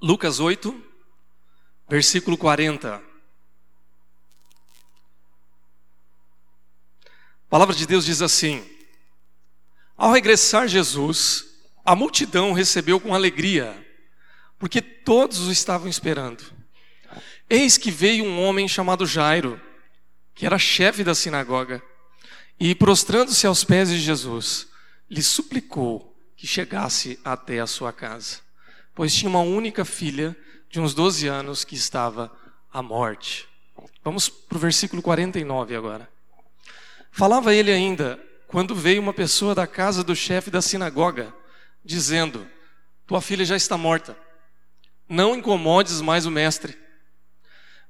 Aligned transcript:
Lucas 0.00 0.40
8, 0.40 0.82
versículo 1.88 2.36
40. 2.36 2.96
A 2.96 3.02
palavra 7.48 7.74
de 7.74 7.86
Deus 7.86 8.04
diz 8.04 8.20
assim: 8.20 8.62
Ao 9.96 10.12
regressar 10.12 10.68
Jesus, 10.68 11.46
a 11.82 11.96
multidão 11.96 12.52
recebeu 12.52 13.00
com 13.00 13.14
alegria, 13.14 13.74
porque 14.58 14.82
todos 14.82 15.46
o 15.46 15.52
estavam 15.52 15.88
esperando. 15.88 16.44
Eis 17.48 17.78
que 17.78 17.90
veio 17.90 18.24
um 18.24 18.42
homem 18.42 18.68
chamado 18.68 19.06
Jairo, 19.06 19.58
que 20.34 20.44
era 20.44 20.58
chefe 20.58 21.04
da 21.04 21.14
sinagoga, 21.14 21.82
e 22.60 22.74
prostrando-se 22.74 23.46
aos 23.46 23.64
pés 23.64 23.88
de 23.88 23.98
Jesus, 23.98 24.68
lhe 25.08 25.22
suplicou 25.22 26.14
que 26.36 26.46
chegasse 26.46 27.18
até 27.24 27.60
a 27.60 27.66
sua 27.66 27.92
casa, 27.92 28.40
pois 28.96 29.14
tinha 29.14 29.28
uma 29.28 29.40
única 29.40 29.84
filha 29.84 30.34
de 30.70 30.80
uns 30.80 30.94
12 30.94 31.28
anos 31.28 31.64
que 31.64 31.74
estava 31.74 32.32
à 32.72 32.82
morte. 32.82 33.46
Vamos 34.02 34.26
para 34.30 34.56
o 34.56 34.58
versículo 34.58 35.02
49 35.02 35.76
agora. 35.76 36.08
Falava 37.12 37.54
ele 37.54 37.70
ainda, 37.70 38.18
quando 38.48 38.74
veio 38.74 39.02
uma 39.02 39.12
pessoa 39.12 39.54
da 39.54 39.66
casa 39.66 40.02
do 40.02 40.16
chefe 40.16 40.50
da 40.50 40.62
sinagoga, 40.62 41.32
dizendo: 41.84 42.48
Tua 43.06 43.20
filha 43.20 43.44
já 43.44 43.54
está 43.54 43.76
morta, 43.76 44.16
não 45.06 45.36
incomodes 45.36 46.00
mais 46.00 46.24
o 46.24 46.30
mestre. 46.30 46.74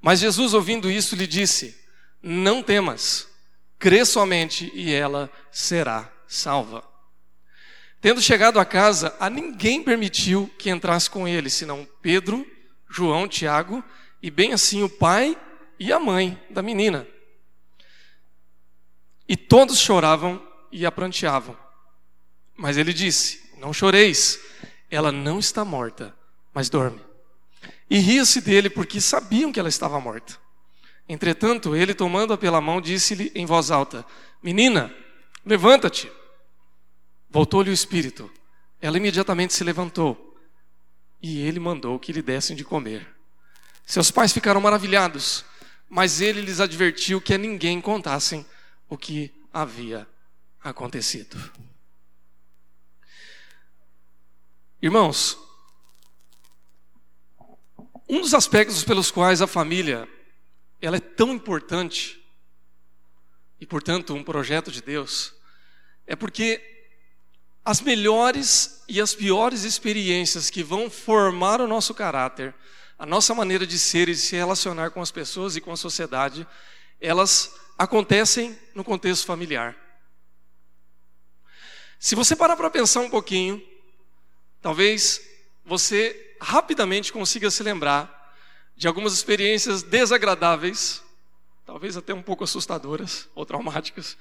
Mas 0.00 0.18
Jesus, 0.18 0.54
ouvindo 0.54 0.90
isso, 0.90 1.14
lhe 1.14 1.26
disse: 1.26 1.80
Não 2.20 2.64
temas, 2.64 3.28
crê 3.78 4.04
somente 4.04 4.72
e 4.74 4.92
ela 4.92 5.30
será 5.52 6.12
salva. 6.26 6.82
Tendo 8.00 8.20
chegado 8.20 8.60
a 8.60 8.64
casa, 8.64 9.14
a 9.18 9.28
ninguém 9.28 9.82
permitiu 9.82 10.50
que 10.58 10.70
entrasse 10.70 11.10
com 11.10 11.26
ele, 11.26 11.50
senão 11.50 11.88
Pedro, 12.00 12.46
João, 12.88 13.26
Tiago 13.26 13.82
e 14.22 14.30
bem 14.30 14.52
assim 14.52 14.82
o 14.82 14.88
pai 14.88 15.36
e 15.78 15.92
a 15.92 15.98
mãe 15.98 16.40
da 16.50 16.62
menina. 16.62 17.06
E 19.28 19.36
todos 19.36 19.78
choravam 19.78 20.40
e 20.70 20.86
a 20.86 20.92
pranteavam. 20.92 21.56
Mas 22.56 22.76
ele 22.76 22.92
disse: 22.92 23.50
Não 23.58 23.72
choreis, 23.72 24.38
ela 24.90 25.10
não 25.10 25.38
está 25.38 25.64
morta, 25.64 26.14
mas 26.54 26.68
dorme. 26.68 27.00
E 27.88 27.98
ria-se 27.98 28.40
dele 28.40 28.70
porque 28.70 29.00
sabiam 29.00 29.52
que 29.52 29.60
ela 29.60 29.68
estava 29.68 30.00
morta. 30.00 30.38
Entretanto, 31.08 31.76
ele, 31.76 31.94
tomando-a 31.94 32.36
pela 32.36 32.60
mão, 32.60 32.80
disse-lhe 32.80 33.30
em 33.34 33.46
voz 33.46 33.70
alta: 33.70 34.04
Menina, 34.42 34.94
levanta-te. 35.44 36.10
Voltou-lhe 37.36 37.68
o 37.68 37.74
espírito. 37.74 38.32
Ela 38.80 38.96
imediatamente 38.96 39.52
se 39.52 39.62
levantou 39.62 40.40
e 41.20 41.38
ele 41.42 41.60
mandou 41.60 41.98
que 41.98 42.10
lhe 42.10 42.22
dessem 42.22 42.56
de 42.56 42.64
comer. 42.64 43.06
Seus 43.84 44.10
pais 44.10 44.32
ficaram 44.32 44.58
maravilhados, 44.58 45.44
mas 45.86 46.22
ele 46.22 46.40
lhes 46.40 46.60
advertiu 46.60 47.20
que 47.20 47.34
a 47.34 47.38
ninguém 47.38 47.78
contassem 47.78 48.46
o 48.88 48.96
que 48.96 49.30
havia 49.52 50.08
acontecido. 50.64 51.36
Irmãos, 54.80 55.38
um 58.08 58.22
dos 58.22 58.32
aspectos 58.32 58.82
pelos 58.82 59.10
quais 59.10 59.42
a 59.42 59.46
família 59.46 60.08
ela 60.80 60.96
é 60.96 61.00
tão 61.00 61.34
importante 61.34 62.18
e, 63.60 63.66
portanto, 63.66 64.14
um 64.14 64.24
projeto 64.24 64.72
de 64.72 64.80
Deus, 64.80 65.34
é 66.06 66.16
porque 66.16 66.75
as 67.66 67.80
melhores 67.80 68.84
e 68.88 69.00
as 69.00 69.12
piores 69.12 69.64
experiências 69.64 70.48
que 70.50 70.62
vão 70.62 70.88
formar 70.88 71.60
o 71.60 71.66
nosso 71.66 71.92
caráter, 71.92 72.54
a 72.96 73.04
nossa 73.04 73.34
maneira 73.34 73.66
de 73.66 73.76
ser 73.76 74.08
e 74.08 74.12
de 74.12 74.20
se 74.20 74.36
relacionar 74.36 74.90
com 74.90 75.02
as 75.02 75.10
pessoas 75.10 75.56
e 75.56 75.60
com 75.60 75.72
a 75.72 75.76
sociedade, 75.76 76.46
elas 77.00 77.52
acontecem 77.76 78.56
no 78.72 78.84
contexto 78.84 79.26
familiar. 79.26 79.74
Se 81.98 82.14
você 82.14 82.36
parar 82.36 82.54
para 82.54 82.70
pensar 82.70 83.00
um 83.00 83.10
pouquinho, 83.10 83.60
talvez 84.62 85.20
você 85.64 86.36
rapidamente 86.40 87.12
consiga 87.12 87.50
se 87.50 87.64
lembrar 87.64 88.32
de 88.76 88.86
algumas 88.86 89.12
experiências 89.12 89.82
desagradáveis, 89.82 91.02
talvez 91.64 91.96
até 91.96 92.14
um 92.14 92.22
pouco 92.22 92.44
assustadoras 92.44 93.28
ou 93.34 93.44
traumáticas, 93.44 94.16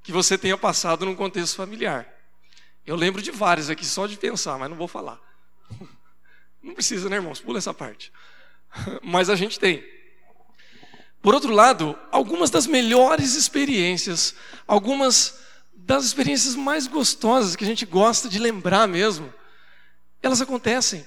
que 0.00 0.12
você 0.12 0.38
tenha 0.38 0.56
passado 0.56 1.04
num 1.04 1.16
contexto 1.16 1.56
familiar. 1.56 2.13
Eu 2.86 2.96
lembro 2.96 3.22
de 3.22 3.30
várias 3.30 3.70
aqui 3.70 3.84
só 3.84 4.06
de 4.06 4.16
pensar, 4.16 4.58
mas 4.58 4.68
não 4.68 4.76
vou 4.76 4.88
falar. 4.88 5.20
Não 6.62 6.74
precisa, 6.74 7.08
né, 7.08 7.16
irmãos? 7.16 7.40
Pula 7.40 7.58
essa 7.58 7.74
parte. 7.74 8.12
Mas 9.02 9.28
a 9.28 9.36
gente 9.36 9.58
tem. 9.58 9.84
Por 11.20 11.34
outro 11.34 11.52
lado, 11.52 11.98
algumas 12.10 12.50
das 12.50 12.66
melhores 12.66 13.34
experiências, 13.34 14.34
algumas 14.66 15.40
das 15.74 16.04
experiências 16.04 16.54
mais 16.54 16.86
gostosas 16.86 17.56
que 17.56 17.64
a 17.64 17.66
gente 17.66 17.86
gosta 17.86 18.28
de 18.28 18.38
lembrar 18.38 18.86
mesmo, 18.86 19.32
elas 20.22 20.40
acontecem 20.40 21.06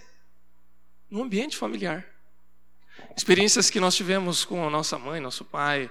no 1.10 1.24
ambiente 1.24 1.58
familiar. 1.58 2.06
Experiências 3.16 3.70
que 3.70 3.80
nós 3.80 3.96
tivemos 3.96 4.46
com 4.46 4.66
a 4.66 4.70
nossa 4.70 4.98
mãe, 4.98 5.20
nosso 5.20 5.44
pai, 5.46 5.90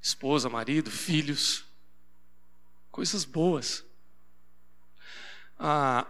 esposa, 0.00 0.48
marido, 0.48 0.90
filhos. 0.90 1.64
Coisas 2.90 3.24
boas. 3.24 3.84
A, 5.62 6.06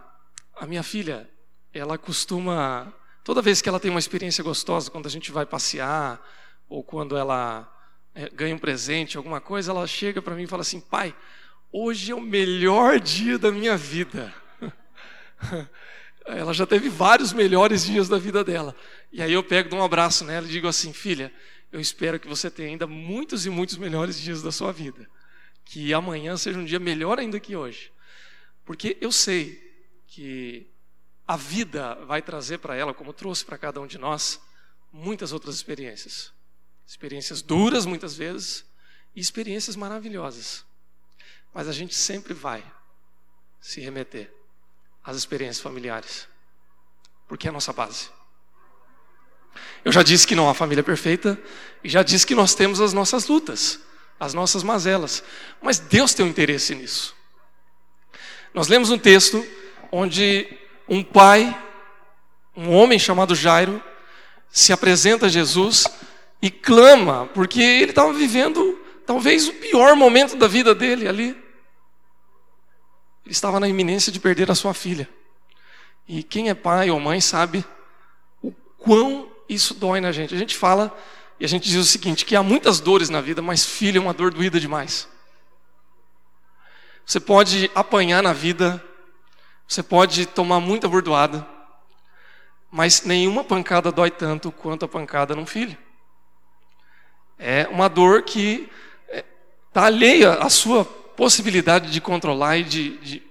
a 0.55 0.65
minha 0.65 0.81
filha, 0.81 1.29
ela 1.73 1.97
costuma, 1.97 2.93
toda 3.21 3.41
vez 3.41 3.61
que 3.61 3.67
ela 3.67 3.81
tem 3.81 3.91
uma 3.91 3.99
experiência 3.99 4.41
gostosa, 4.41 4.89
quando 4.89 5.07
a 5.07 5.09
gente 5.09 5.29
vai 5.29 5.45
passear, 5.45 6.25
ou 6.69 6.81
quando 6.81 7.17
ela 7.17 7.69
é, 8.15 8.29
ganha 8.29 8.55
um 8.55 8.57
presente, 8.57 9.17
alguma 9.17 9.41
coisa, 9.41 9.73
ela 9.73 9.85
chega 9.85 10.21
para 10.21 10.35
mim 10.35 10.43
e 10.43 10.47
fala 10.47 10.61
assim: 10.61 10.79
pai, 10.79 11.13
hoje 11.69 12.13
é 12.13 12.15
o 12.15 12.21
melhor 12.21 12.97
dia 12.97 13.37
da 13.37 13.51
minha 13.51 13.75
vida. 13.75 14.33
ela 16.25 16.53
já 16.53 16.65
teve 16.65 16.87
vários 16.87 17.33
melhores 17.33 17.85
dias 17.85 18.07
da 18.07 18.17
vida 18.17 18.45
dela. 18.45 18.73
E 19.11 19.21
aí 19.21 19.33
eu 19.33 19.43
pego, 19.43 19.67
dou 19.67 19.79
um 19.79 19.83
abraço 19.83 20.23
nela 20.23 20.47
e 20.47 20.49
digo 20.49 20.69
assim: 20.69 20.93
filha, 20.93 21.29
eu 21.73 21.79
espero 21.81 22.17
que 22.17 22.27
você 22.27 22.49
tenha 22.49 22.69
ainda 22.69 22.87
muitos 22.87 23.45
e 23.45 23.49
muitos 23.49 23.75
melhores 23.75 24.17
dias 24.17 24.41
da 24.41 24.51
sua 24.51 24.71
vida. 24.71 25.05
Que 25.65 25.93
amanhã 25.93 26.37
seja 26.37 26.57
um 26.57 26.63
dia 26.63 26.79
melhor 26.79 27.19
ainda 27.19 27.37
que 27.37 27.53
hoje. 27.53 27.91
Porque 28.71 28.97
eu 29.01 29.11
sei 29.11 29.61
que 30.07 30.65
a 31.27 31.35
vida 31.35 31.95
vai 32.05 32.21
trazer 32.21 32.59
para 32.59 32.73
ela, 32.73 32.93
como 32.93 33.11
trouxe 33.11 33.43
para 33.43 33.57
cada 33.57 33.81
um 33.81 33.85
de 33.85 33.97
nós, 33.97 34.39
muitas 34.93 35.33
outras 35.33 35.55
experiências 35.55 36.31
experiências 36.87 37.41
duras 37.41 37.85
muitas 37.85 38.15
vezes 38.15 38.63
e 39.13 39.19
experiências 39.19 39.75
maravilhosas. 39.75 40.63
Mas 41.53 41.67
a 41.67 41.73
gente 41.73 41.93
sempre 41.93 42.33
vai 42.33 42.63
se 43.59 43.81
remeter 43.81 44.33
às 45.03 45.17
experiências 45.17 45.59
familiares, 45.59 46.25
porque 47.27 47.47
é 47.47 47.49
a 47.49 47.53
nossa 47.53 47.73
base. 47.73 48.09
Eu 49.83 49.91
já 49.91 50.01
disse 50.01 50.25
que 50.25 50.33
não 50.33 50.49
há 50.49 50.53
família 50.53 50.81
perfeita 50.81 51.37
e 51.83 51.89
já 51.89 52.03
disse 52.03 52.25
que 52.25 52.35
nós 52.35 52.55
temos 52.55 52.79
as 52.79 52.93
nossas 52.93 53.27
lutas, 53.27 53.81
as 54.17 54.33
nossas 54.33 54.63
mazelas, 54.63 55.21
mas 55.61 55.77
Deus 55.77 56.13
tem 56.13 56.25
um 56.25 56.29
interesse 56.29 56.73
nisso. 56.73 57.19
Nós 58.53 58.67
lemos 58.67 58.89
um 58.89 58.97
texto 58.97 59.45
onde 59.91 60.47
um 60.87 61.03
pai, 61.03 61.57
um 62.55 62.71
homem 62.73 62.99
chamado 62.99 63.33
Jairo, 63.33 63.81
se 64.49 64.73
apresenta 64.73 65.27
a 65.27 65.29
Jesus 65.29 65.87
e 66.41 66.49
clama, 66.49 67.29
porque 67.33 67.61
ele 67.61 67.91
estava 67.91 68.11
vivendo 68.11 68.79
talvez 69.05 69.47
o 69.47 69.53
pior 69.53 69.95
momento 69.95 70.35
da 70.35 70.47
vida 70.47 70.75
dele 70.75 71.07
ali. 71.07 71.29
Ele 73.25 73.33
estava 73.33 73.59
na 73.59 73.67
iminência 73.67 74.11
de 74.11 74.19
perder 74.19 74.51
a 74.51 74.55
sua 74.55 74.73
filha. 74.73 75.07
E 76.07 76.23
quem 76.23 76.49
é 76.49 76.53
pai 76.53 76.89
ou 76.89 76.99
mãe 76.99 77.21
sabe 77.21 77.63
o 78.41 78.51
quão 78.77 79.31
isso 79.47 79.73
dói 79.73 80.01
na 80.01 80.11
gente. 80.11 80.33
A 80.33 80.37
gente 80.37 80.57
fala 80.57 80.95
e 81.39 81.45
a 81.45 81.47
gente 81.47 81.69
diz 81.69 81.77
o 81.77 81.85
seguinte: 81.85 82.25
que 82.25 82.35
há 82.35 82.43
muitas 82.43 82.79
dores 82.79 83.09
na 83.09 83.21
vida, 83.21 83.41
mas 83.41 83.65
filho 83.65 83.97
é 83.97 84.01
uma 84.01 84.13
dor 84.13 84.33
doída 84.33 84.59
demais. 84.59 85.07
Você 87.11 87.19
pode 87.19 87.69
apanhar 87.75 88.23
na 88.23 88.31
vida, 88.31 88.81
você 89.67 89.83
pode 89.83 90.25
tomar 90.25 90.61
muita 90.61 90.87
bordoada, 90.87 91.45
mas 92.71 93.01
nenhuma 93.01 93.43
pancada 93.43 93.91
dói 93.91 94.09
tanto 94.09 94.49
quanto 94.49 94.85
a 94.85 94.87
pancada 94.87 95.35
num 95.35 95.45
filho. 95.45 95.77
É 97.37 97.67
uma 97.67 97.89
dor 97.89 98.21
que 98.21 98.71
está 99.09 99.81
é, 99.81 99.85
alheia 99.87 100.35
à 100.35 100.49
sua 100.49 100.85
possibilidade 100.85 101.91
de 101.91 101.99
controlar 101.99 102.59
e 102.59 102.63
de, 102.63 102.97
de, 102.99 103.23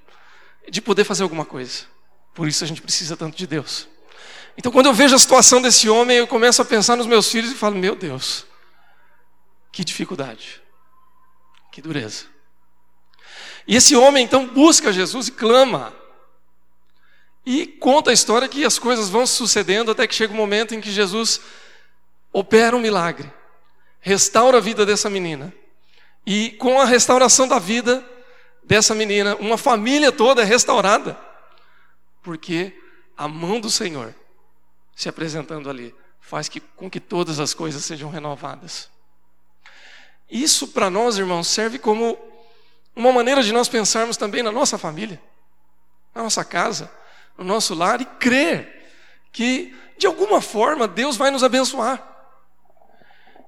de 0.68 0.82
poder 0.82 1.04
fazer 1.04 1.22
alguma 1.22 1.46
coisa. 1.46 1.86
Por 2.34 2.46
isso 2.46 2.62
a 2.62 2.66
gente 2.66 2.82
precisa 2.82 3.16
tanto 3.16 3.34
de 3.34 3.46
Deus. 3.46 3.88
Então, 4.58 4.70
quando 4.70 4.90
eu 4.90 4.92
vejo 4.92 5.14
a 5.14 5.18
situação 5.18 5.62
desse 5.62 5.88
homem, 5.88 6.18
eu 6.18 6.26
começo 6.26 6.60
a 6.60 6.66
pensar 6.66 6.96
nos 6.96 7.06
meus 7.06 7.30
filhos 7.30 7.50
e 7.50 7.54
falo: 7.54 7.76
Meu 7.76 7.96
Deus, 7.96 8.44
que 9.72 9.82
dificuldade, 9.82 10.60
que 11.72 11.80
dureza. 11.80 12.39
E 13.66 13.76
esse 13.76 13.94
homem 13.96 14.24
então 14.24 14.46
busca 14.46 14.92
Jesus 14.92 15.28
e 15.28 15.32
clama. 15.32 15.94
E 17.44 17.66
conta 17.66 18.10
a 18.10 18.14
história 18.14 18.48
que 18.48 18.64
as 18.64 18.78
coisas 18.78 19.08
vão 19.08 19.26
sucedendo 19.26 19.90
até 19.90 20.06
que 20.06 20.14
chega 20.14 20.32
o 20.32 20.36
um 20.36 20.38
momento 20.38 20.74
em 20.74 20.80
que 20.80 20.90
Jesus 20.90 21.40
opera 22.32 22.76
um 22.76 22.80
milagre, 22.80 23.32
restaura 24.00 24.58
a 24.58 24.60
vida 24.60 24.84
dessa 24.86 25.10
menina. 25.10 25.52
E 26.26 26.50
com 26.52 26.80
a 26.80 26.84
restauração 26.84 27.48
da 27.48 27.58
vida 27.58 28.04
dessa 28.62 28.94
menina, 28.94 29.34
uma 29.36 29.56
família 29.56 30.12
toda 30.12 30.42
é 30.42 30.44
restaurada. 30.44 31.18
Porque 32.22 32.72
a 33.16 33.26
mão 33.26 33.58
do 33.58 33.70
Senhor 33.70 34.14
se 34.94 35.08
apresentando 35.08 35.70
ali 35.70 35.94
faz 36.20 36.48
que, 36.48 36.60
com 36.60 36.90
que 36.90 37.00
todas 37.00 37.40
as 37.40 37.54
coisas 37.54 37.84
sejam 37.84 38.10
renovadas. 38.10 38.88
Isso 40.30 40.68
para 40.68 40.88
nós, 40.88 41.18
irmãos, 41.18 41.48
serve 41.48 41.78
como 41.78 42.16
uma 43.00 43.12
maneira 43.12 43.42
de 43.42 43.52
nós 43.52 43.68
pensarmos 43.68 44.16
também 44.16 44.42
na 44.42 44.52
nossa 44.52 44.78
família, 44.78 45.20
na 46.14 46.22
nossa 46.22 46.44
casa, 46.44 46.90
no 47.36 47.44
nosso 47.44 47.74
lar 47.74 48.00
e 48.00 48.04
crer 48.04 48.80
que, 49.32 49.74
de 49.98 50.06
alguma 50.06 50.40
forma, 50.40 50.86
Deus 50.86 51.16
vai 51.16 51.30
nos 51.30 51.42
abençoar. 51.42 52.06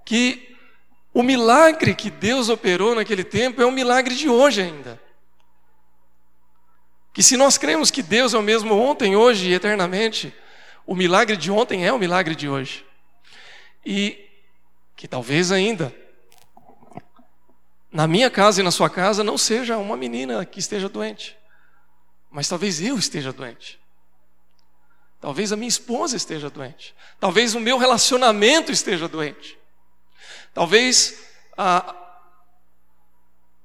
Que 0.04 0.56
o 1.12 1.22
milagre 1.22 1.94
que 1.94 2.10
Deus 2.10 2.48
operou 2.48 2.94
naquele 2.94 3.24
tempo 3.24 3.60
é 3.60 3.66
um 3.66 3.70
milagre 3.70 4.14
de 4.14 4.28
hoje 4.28 4.62
ainda. 4.62 5.00
Que 7.12 7.22
se 7.22 7.36
nós 7.36 7.58
cremos 7.58 7.90
que 7.90 8.02
Deus 8.02 8.32
é 8.32 8.38
o 8.38 8.42
mesmo 8.42 8.74
ontem, 8.74 9.14
hoje 9.14 9.50
e 9.50 9.54
eternamente, 9.54 10.34
o 10.86 10.94
milagre 10.94 11.36
de 11.36 11.50
ontem 11.50 11.86
é 11.86 11.92
o 11.92 11.98
milagre 11.98 12.34
de 12.34 12.48
hoje. 12.48 12.84
E 13.84 14.18
que 14.96 15.06
talvez 15.06 15.52
ainda 15.52 15.94
na 17.92 18.06
minha 18.06 18.30
casa 18.30 18.60
e 18.60 18.64
na 18.64 18.70
sua 18.70 18.88
casa 18.88 19.22
não 19.22 19.36
seja 19.36 19.76
uma 19.76 19.96
menina 19.96 20.44
que 20.46 20.58
esteja 20.58 20.88
doente, 20.88 21.36
mas 22.30 22.48
talvez 22.48 22.80
eu 22.80 22.98
esteja 22.98 23.32
doente. 23.32 23.78
Talvez 25.20 25.52
a 25.52 25.56
minha 25.56 25.68
esposa 25.68 26.16
esteja 26.16 26.50
doente. 26.50 26.94
Talvez 27.20 27.54
o 27.54 27.60
meu 27.60 27.78
relacionamento 27.78 28.72
esteja 28.72 29.06
doente. 29.06 29.56
Talvez 30.52 31.22
a, 31.56 31.94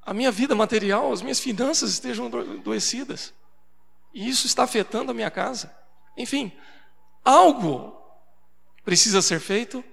a 0.03 0.13
minha 0.13 0.31
vida 0.31 0.53
material, 0.53 1.11
as 1.11 1.21
minhas 1.21 1.39
finanças 1.39 1.91
estejam 1.91 2.27
adoecidas. 2.27 3.33
E 4.13 4.29
isso 4.29 4.45
está 4.45 4.63
afetando 4.63 5.09
a 5.09 5.15
minha 5.15 5.31
casa. 5.31 5.75
Enfim, 6.15 6.51
algo 7.25 7.99
precisa 8.83 9.21
ser 9.21 9.39
feito 9.39 9.83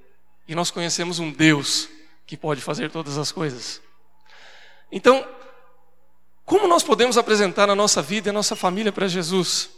e 0.47 0.55
nós 0.55 0.71
conhecemos 0.71 1.19
um 1.19 1.33
Deus 1.33 1.89
que 2.27 2.37
pode 2.37 2.61
fazer 2.61 2.91
todas 2.91 3.17
as 3.17 3.33
coisas. 3.33 3.81
Então, 4.97 5.27
como 6.45 6.69
nós 6.69 6.85
podemos 6.85 7.19
apresentar 7.19 7.69
a 7.69 7.75
nossa 7.75 8.01
vida 8.01 8.29
e 8.29 8.31
a 8.31 8.33
nossa 8.33 8.55
família 8.55 8.93
para 8.93 9.09
Jesus? 9.09 9.71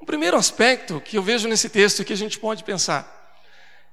O 0.00 0.04
primeiro 0.04 0.36
aspecto 0.36 1.00
que 1.00 1.16
eu 1.16 1.22
vejo 1.22 1.46
nesse 1.46 1.68
texto 1.68 2.04
que 2.04 2.12
a 2.12 2.16
gente 2.16 2.36
pode 2.36 2.64
pensar 2.64 3.38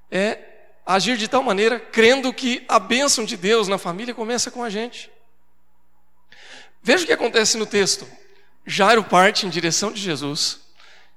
é 0.09 0.39
agir 0.83 1.15
de 1.15 1.27
tal 1.27 1.43
maneira 1.43 1.79
crendo 1.79 2.33
que 2.33 2.65
a 2.67 2.79
bênção 2.79 3.23
de 3.23 3.37
Deus 3.37 3.67
na 3.67 3.77
família 3.77 4.15
começa 4.15 4.49
com 4.49 4.63
a 4.63 4.69
gente. 4.69 5.11
Veja 6.81 7.03
o 7.03 7.05
que 7.05 7.13
acontece 7.13 7.55
no 7.55 7.67
texto. 7.67 8.07
Jairo 8.65 9.03
parte 9.03 9.45
em 9.45 9.49
direção 9.49 9.91
de 9.91 10.01
Jesus. 10.01 10.59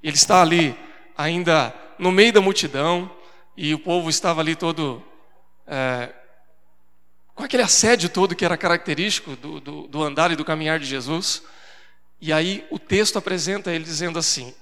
Ele 0.02 0.16
está 0.16 0.43
ali 0.43 0.78
ainda 1.16 1.75
no 1.98 2.12
meio 2.12 2.34
da 2.34 2.43
multidão 2.43 3.10
e 3.56 3.72
o 3.72 3.78
povo 3.78 4.10
estava 4.10 4.43
ali 4.43 4.54
todo 4.54 5.02
é, 5.66 6.12
com 7.40 7.46
aquele 7.46 7.62
assédio 7.62 8.10
todo 8.10 8.37
que 8.37 8.44
era 8.44 8.54
característico 8.54 9.34
do, 9.34 9.58
do, 9.60 9.88
do 9.88 10.02
andar 10.02 10.31
e 10.31 10.37
do 10.37 10.44
caminhar 10.44 10.78
de 10.78 10.84
Jesus. 10.84 11.42
E 12.20 12.34
aí 12.34 12.66
o 12.70 12.78
texto 12.78 13.16
apresenta 13.16 13.72
ele 13.72 13.82
dizendo 13.82 14.19
assim: 14.19 14.54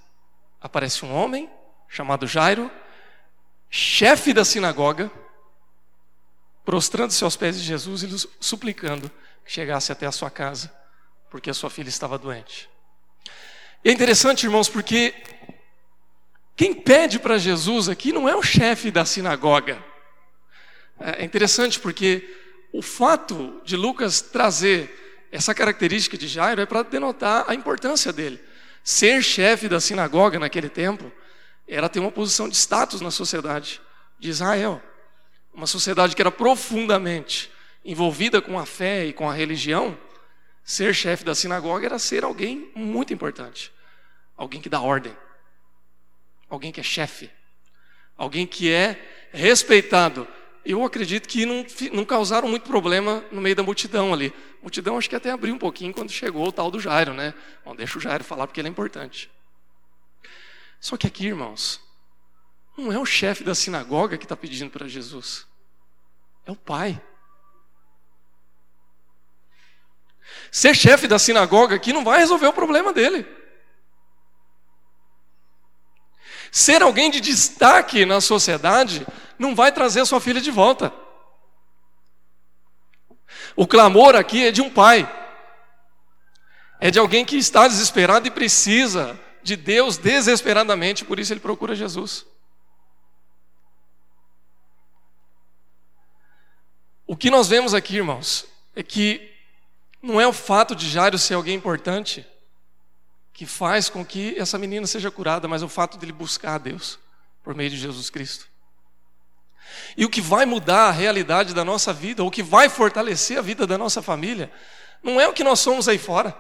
aparece 0.61 1.05
um 1.05 1.13
homem 1.13 1.51
chamado 1.89 2.25
Jairo, 2.25 2.71
chefe 3.69 4.33
da 4.33 4.45
sinagoga, 4.45 5.11
prostrando-se 6.65 7.25
aos 7.25 7.37
pés 7.37 7.59
de 7.59 7.65
Jesus 7.65 8.05
e 8.05 8.29
suplicando 8.39 9.11
que 9.45 9.51
chegasse 9.51 9.91
até 9.91 10.07
a 10.07 10.13
sua 10.13 10.31
casa, 10.31 10.73
porque 11.29 11.51
a 11.51 11.55
sua 11.55 11.71
filha 11.71 11.89
estava 11.89 12.17
doente. 12.17 12.71
E 13.85 13.91
é 13.91 13.93
interessante, 13.93 14.45
irmãos, 14.45 14.69
porque 14.69 15.15
quem 16.55 16.75
pede 16.75 17.19
para 17.19 17.39
Jesus 17.39 17.89
aqui 17.89 18.13
não 18.13 18.29
é 18.29 18.37
o 18.37 18.43
chefe 18.43 18.89
da 18.89 19.05
sinagoga. 19.05 19.85
É 21.01 21.25
interessante 21.25 21.81
porque 21.81 22.47
o 22.73 22.83
fato 22.83 23.61
de 23.65 23.77
Lucas 23.77 24.21
trazer 24.21 25.27
essa 25.31 25.55
característica 25.55 26.17
de 26.17 26.27
Jairo 26.27 26.61
é 26.61 26.67
para 26.67 26.83
denotar 26.83 27.45
a 27.49 27.55
importância 27.55 28.13
dele. 28.13 28.41
Ser 28.83 29.23
chefe 29.23 29.69
da 29.69 29.81
sinagoga 29.81 30.39
naquele 30.39 30.69
tempo 30.69 31.11
era 31.67 31.89
ter 31.89 32.01
uma 32.01 32.11
posição 32.11 32.49
de 32.49 32.57
status 32.57 33.01
na 33.01 33.11
sociedade 33.11 33.81
de 34.19 34.31
Israel. 34.31 34.83
Uma 35.53 35.67
sociedade 35.67 36.17
que 36.17 36.23
era 36.23 36.31
profundamente 36.31 37.51
envolvida 37.85 38.41
com 38.41 38.59
a 38.59 38.65
fé 38.65 39.07
e 39.07 39.13
com 39.13 39.29
a 39.29 39.35
religião. 39.35 39.99
Ser 40.65 40.95
chefe 40.95 41.25
da 41.25 41.35
sinagoga 41.35 41.87
era 41.87 41.99
ser 41.99 42.25
alguém 42.25 42.71
muito 42.75 43.13
importante. 43.13 43.73
Alguém 44.37 44.61
que 44.61 44.69
dá 44.69 44.81
ordem. 44.81 45.17
Alguém 46.49 46.73
que 46.73 46.81
é 46.81 46.83
chefe. 46.83 47.31
Alguém 48.17 48.47
que 48.47 48.73
é 48.73 49.29
respeitado 49.33 50.27
eu 50.71 50.85
acredito 50.85 51.27
que 51.27 51.47
não, 51.47 51.65
não, 51.93 52.05
causaram 52.05 52.47
muito 52.47 52.65
problema 52.69 53.25
no 53.33 53.41
meio 53.41 53.57
da 53.57 53.63
multidão 53.63 54.13
ali. 54.13 54.35
A 54.61 54.63
multidão 54.63 54.99
acho 54.99 55.09
que 55.09 55.17
até 55.17 55.31
abriu 55.31 55.55
um 55.55 55.59
pouquinho 55.59 55.95
quando 55.95 56.11
chegou 56.11 56.47
o 56.47 56.53
tal 56.53 56.71
do 56.71 56.79
Jairo, 56.79 57.15
né? 57.15 57.33
Bom, 57.65 57.75
deixa 57.75 57.97
o 57.97 58.01
Jairo 58.01 58.23
falar 58.23 58.47
porque 58.47 58.61
ele 58.61 58.69
é 58.69 58.71
importante. 58.71 59.31
Só 60.79 60.97
que 60.97 61.07
aqui, 61.07 61.27
irmãos, 61.27 61.81
não 62.77 62.93
é 62.93 62.99
o 62.99 63.07
chefe 63.07 63.43
da 63.43 63.55
sinagoga 63.55 64.19
que 64.19 64.25
está 64.25 64.37
pedindo 64.37 64.71
para 64.71 64.87
Jesus, 64.87 65.47
é 66.45 66.53
o 66.53 66.57
pai. 66.57 67.01
Ser 70.51 70.75
chefe 70.75 71.09
da 71.09 71.19
sinagoga 71.19 71.77
aqui 71.77 71.93
não 71.93 72.05
vai 72.05 72.19
resolver 72.19 72.47
o 72.47 72.53
problema 72.53 72.93
dele. 72.93 73.27
Ser 76.51 76.83
alguém 76.83 77.11
de 77.11 77.21
destaque 77.21 78.05
na 78.05 78.21
sociedade 78.21 79.07
não 79.39 79.55
vai 79.55 79.71
trazer 79.73 80.05
sua 80.05 80.21
filha 80.21 80.41
de 80.41 80.51
volta. 80.51 80.93
O 83.55 83.67
clamor 83.67 84.17
aqui 84.17 84.47
é 84.47 84.51
de 84.51 84.61
um 84.61 84.71
pai, 84.71 85.09
é 86.81 86.91
de 86.91 86.99
alguém 86.99 87.25
que 87.25 87.37
está 87.37 87.67
desesperado 87.67 88.27
e 88.27 88.31
precisa 88.31 89.19
de 89.43 89.57
Deus 89.57 89.97
desesperadamente, 89.97 91.05
por 91.05 91.19
isso 91.19 91.33
ele 91.33 91.41
procura 91.41 91.75
Jesus. 91.75 92.27
O 97.07 97.17
que 97.17 97.31
nós 97.31 97.49
vemos 97.49 97.73
aqui, 97.73 97.97
irmãos, 97.97 98.47
é 98.77 98.83
que 98.83 99.35
não 100.03 100.21
é 100.21 100.27
o 100.27 100.33
fato 100.33 100.75
de 100.77 100.89
Jairo 100.89 101.19
ser 101.19 101.35
alguém 101.35 101.57
importante 101.57 102.27
que 103.33 103.47
faz 103.47 103.89
com 103.89 104.05
que 104.05 104.39
essa 104.39 104.59
menina 104.59 104.87
seja 104.87 105.11
curada, 105.11 105.49
mas 105.49 105.63
o 105.63 105.69
fato 105.69 105.97
de 105.97 106.05
ele 106.05 106.13
buscar 106.13 106.57
a 106.57 106.59
Deus 106.59 106.99
por 107.43 107.55
meio 107.55 107.71
de 107.71 107.77
Jesus 107.77 108.11
Cristo. 108.11 108.47
E 109.97 110.05
o 110.05 110.11
que 110.11 110.21
vai 110.21 110.47
mudar 110.47 110.89
a 110.89 110.91
realidade 110.91 111.55
da 111.55 111.65
nossa 111.65 111.93
vida, 111.93 112.23
o 112.25 112.31
que 112.31 112.43
vai 112.43 112.69
fortalecer 112.69 113.39
a 113.39 113.43
vida 113.43 113.67
da 113.67 113.77
nossa 113.77 114.01
família, 114.01 114.51
não 115.03 115.21
é 115.21 115.29
o 115.29 115.33
que 115.33 115.45
nós 115.45 115.61
somos 115.61 115.89
aí 115.89 115.99
fora. 115.99 116.37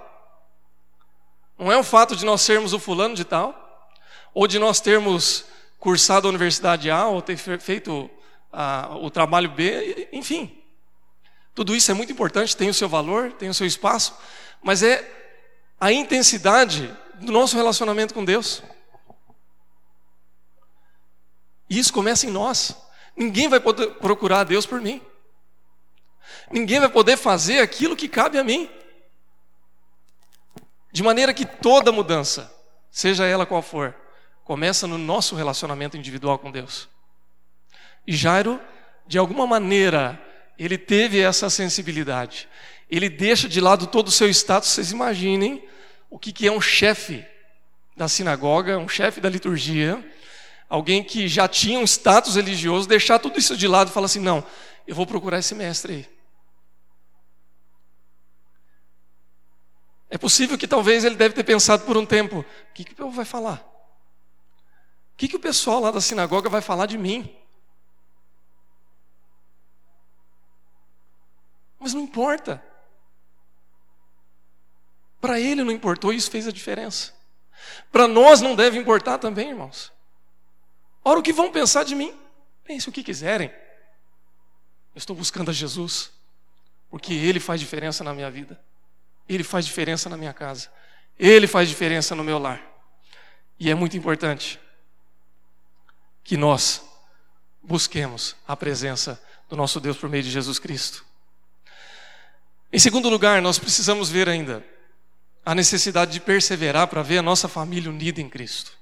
Não 1.59 1.73
é 1.73 1.77
o 1.77 1.83
fato 1.83 2.15
de 2.15 2.25
nós 2.25 2.41
sermos 2.43 2.73
o 2.73 2.79
fulano 2.79 3.15
de 3.15 3.25
tal, 3.25 3.91
ou 4.33 4.47
de 4.47 4.59
nós 4.59 4.81
termos 4.81 5.45
cursado 5.79 6.29
a 6.29 6.31
universidade 6.31 6.91
A, 6.91 7.07
ou 7.07 7.21
ter 7.21 7.37
feito 7.37 8.11
o 9.01 9.11
trabalho 9.11 9.51
B, 9.51 10.09
enfim. 10.13 10.63
Tudo 11.55 11.75
isso 11.75 11.91
é 11.91 11.95
muito 11.95 12.13
importante, 12.13 12.57
tem 12.57 12.69
o 12.69 12.75
seu 12.75 12.89
valor, 12.89 13.33
tem 13.33 13.49
o 13.49 13.55
seu 13.55 13.67
espaço, 13.67 14.17
mas 14.63 14.83
é 14.83 15.05
a 15.81 15.91
intensidade 15.91 16.97
do 17.15 17.33
nosso 17.33 17.57
relacionamento 17.57 18.15
com 18.15 18.25
Deus. 18.25 18.63
E 21.69 21.79
isso 21.79 21.93
começa 21.93 22.27
em 22.27 22.31
nós. 22.31 22.77
Ninguém 23.19 23.49
vai 23.49 23.59
poder 23.59 23.95
procurar 23.95 24.41
a 24.41 24.45
Deus 24.45 24.65
por 24.65 24.81
mim. 24.81 25.03
Ninguém 26.53 26.79
vai 26.79 26.89
poder 26.89 27.17
fazer 27.17 27.59
aquilo 27.59 27.97
que 27.97 28.09
cabe 28.09 28.39
a 28.39 28.45
mim. 28.45 28.71
De 30.93 31.03
maneira 31.03 31.35
que 31.35 31.45
toda 31.45 31.91
mudança, 31.91 32.55
seja 32.93 33.27
ela 33.27 33.45
qual 33.45 33.61
for, 33.61 33.93
começa 34.45 34.87
no 34.87 34.97
nosso 34.97 35.35
relacionamento 35.35 35.97
individual 35.97 36.39
com 36.39 36.53
Deus. 36.53 36.89
E 38.07 38.15
Jairo, 38.15 38.61
de 39.05 39.19
alguma 39.19 39.47
maneira, 39.49 40.23
ele 40.57 40.79
teve 40.79 41.21
essa 41.21 41.51
sensibilidade. 41.51 42.49
Ele 42.89 43.09
deixa 43.09 43.49
de 43.49 43.61
lado 43.61 43.89
todo 43.89 44.09
o 44.09 44.13
seu 44.13 44.29
status. 44.31 44.71
Vocês 44.71 44.93
imaginem 44.93 45.69
o 46.09 46.19
que 46.21 46.47
é 46.47 46.53
um 46.53 46.61
chefe 46.61 47.27
da 47.97 48.07
sinagoga, 48.07 48.79
um 48.79 48.89
chefe 48.89 49.21
da 49.21 49.29
liturgia, 49.29 50.03
alguém 50.69 51.03
que 51.03 51.29
já 51.29 51.49
tinha 51.49 51.79
um 51.79 51.85
status 51.85 52.37
religioso, 52.37 52.89
deixar 52.89 53.19
tudo 53.19 53.39
isso 53.39 53.57
de 53.57 53.67
lado 53.67 53.89
e 53.89 53.93
falar 53.93 54.07
assim: 54.07 54.21
não, 54.21 54.45
eu 54.87 54.95
vou 54.95 55.07
procurar 55.07 55.39
esse 55.39 55.55
mestre 55.55 55.93
aí. 55.93 56.19
É 60.11 60.17
possível 60.17 60.57
que 60.57 60.67
talvez 60.67 61.05
ele 61.05 61.17
deve 61.17 61.35
ter 61.35 61.45
pensado 61.45 61.85
por 61.85 61.97
um 61.97 62.07
tempo: 62.07 62.41
o 62.41 62.75
que, 62.75 62.85
que 62.85 62.93
o 62.93 62.97
povo 62.97 63.11
vai 63.11 63.25
falar? 63.25 63.69
que, 65.19 65.27
que 65.27 65.37
o 65.37 65.41
pessoal 65.41 65.81
lá 65.81 65.91
da 65.91 66.01
sinagoga 66.01 66.49
vai 66.49 66.63
falar 66.63 66.87
de 66.87 66.97
mim? 66.97 67.37
Mas 71.77 71.93
não 71.93 72.03
importa. 72.03 72.63
Para 75.21 75.41
ele 75.41 75.65
não 75.65 75.73
importou, 75.73 76.13
isso 76.13 76.31
fez 76.31 76.47
a 76.47 76.53
diferença. 76.53 77.13
Para 77.91 78.07
nós 78.07 78.41
não 78.41 78.55
deve 78.55 78.79
importar 78.79 79.19
também, 79.19 79.49
irmãos. 79.49 79.93
Ora, 81.09 81.21
o 81.21 81.23
que 81.23 81.33
vão 81.33 81.51
pensar 81.51 81.85
de 81.85 81.95
mim? 81.95 82.15
Pense 82.63 82.87
o 82.87 82.93
que 82.93 83.03
quiserem. 83.03 83.49
Eu 84.95 84.99
estou 84.99 85.17
buscando 85.17 85.51
a 85.51 85.55
Jesus, 85.55 86.11
porque 86.91 87.15
Ele 87.15 87.41
faz 87.41 87.59
diferença 87.59 88.05
na 88.05 88.13
minha 88.13 88.31
vida, 88.31 88.61
Ele 89.27 89.43
faz 89.43 89.65
diferença 89.65 90.11
na 90.11 90.19
minha 90.19 90.35
casa, 90.35 90.71
Ele 91.19 91.47
faz 91.47 91.67
diferença 91.67 92.15
no 92.15 92.23
meu 92.23 92.39
lar. 92.39 92.61
E 93.59 93.71
é 93.71 93.75
muito 93.75 93.97
importante 93.97 94.61
que 96.23 96.37
nós 96.37 96.83
busquemos 97.63 98.37
a 98.47 98.55
presença 98.55 99.19
do 99.49 99.57
nosso 99.57 99.81
Deus 99.81 99.97
por 99.97 100.11
meio 100.11 100.23
de 100.23 100.31
Jesus 100.31 100.59
Cristo. 100.59 101.07
Em 102.71 102.79
segundo 102.79 103.09
lugar, 103.09 103.41
nós 103.41 103.59
precisamos 103.59 104.11
ver 104.11 104.29
ainda 104.29 104.63
a 105.43 105.55
necessidade 105.55 106.13
de 106.13 106.21
perseverar 106.21 106.87
para 106.87 107.03
ver 107.03 107.17
a 107.17 107.23
nossa 107.23 107.49
família 107.49 107.89
unida 107.89 108.21
em 108.21 108.29
Cristo. 108.29 108.78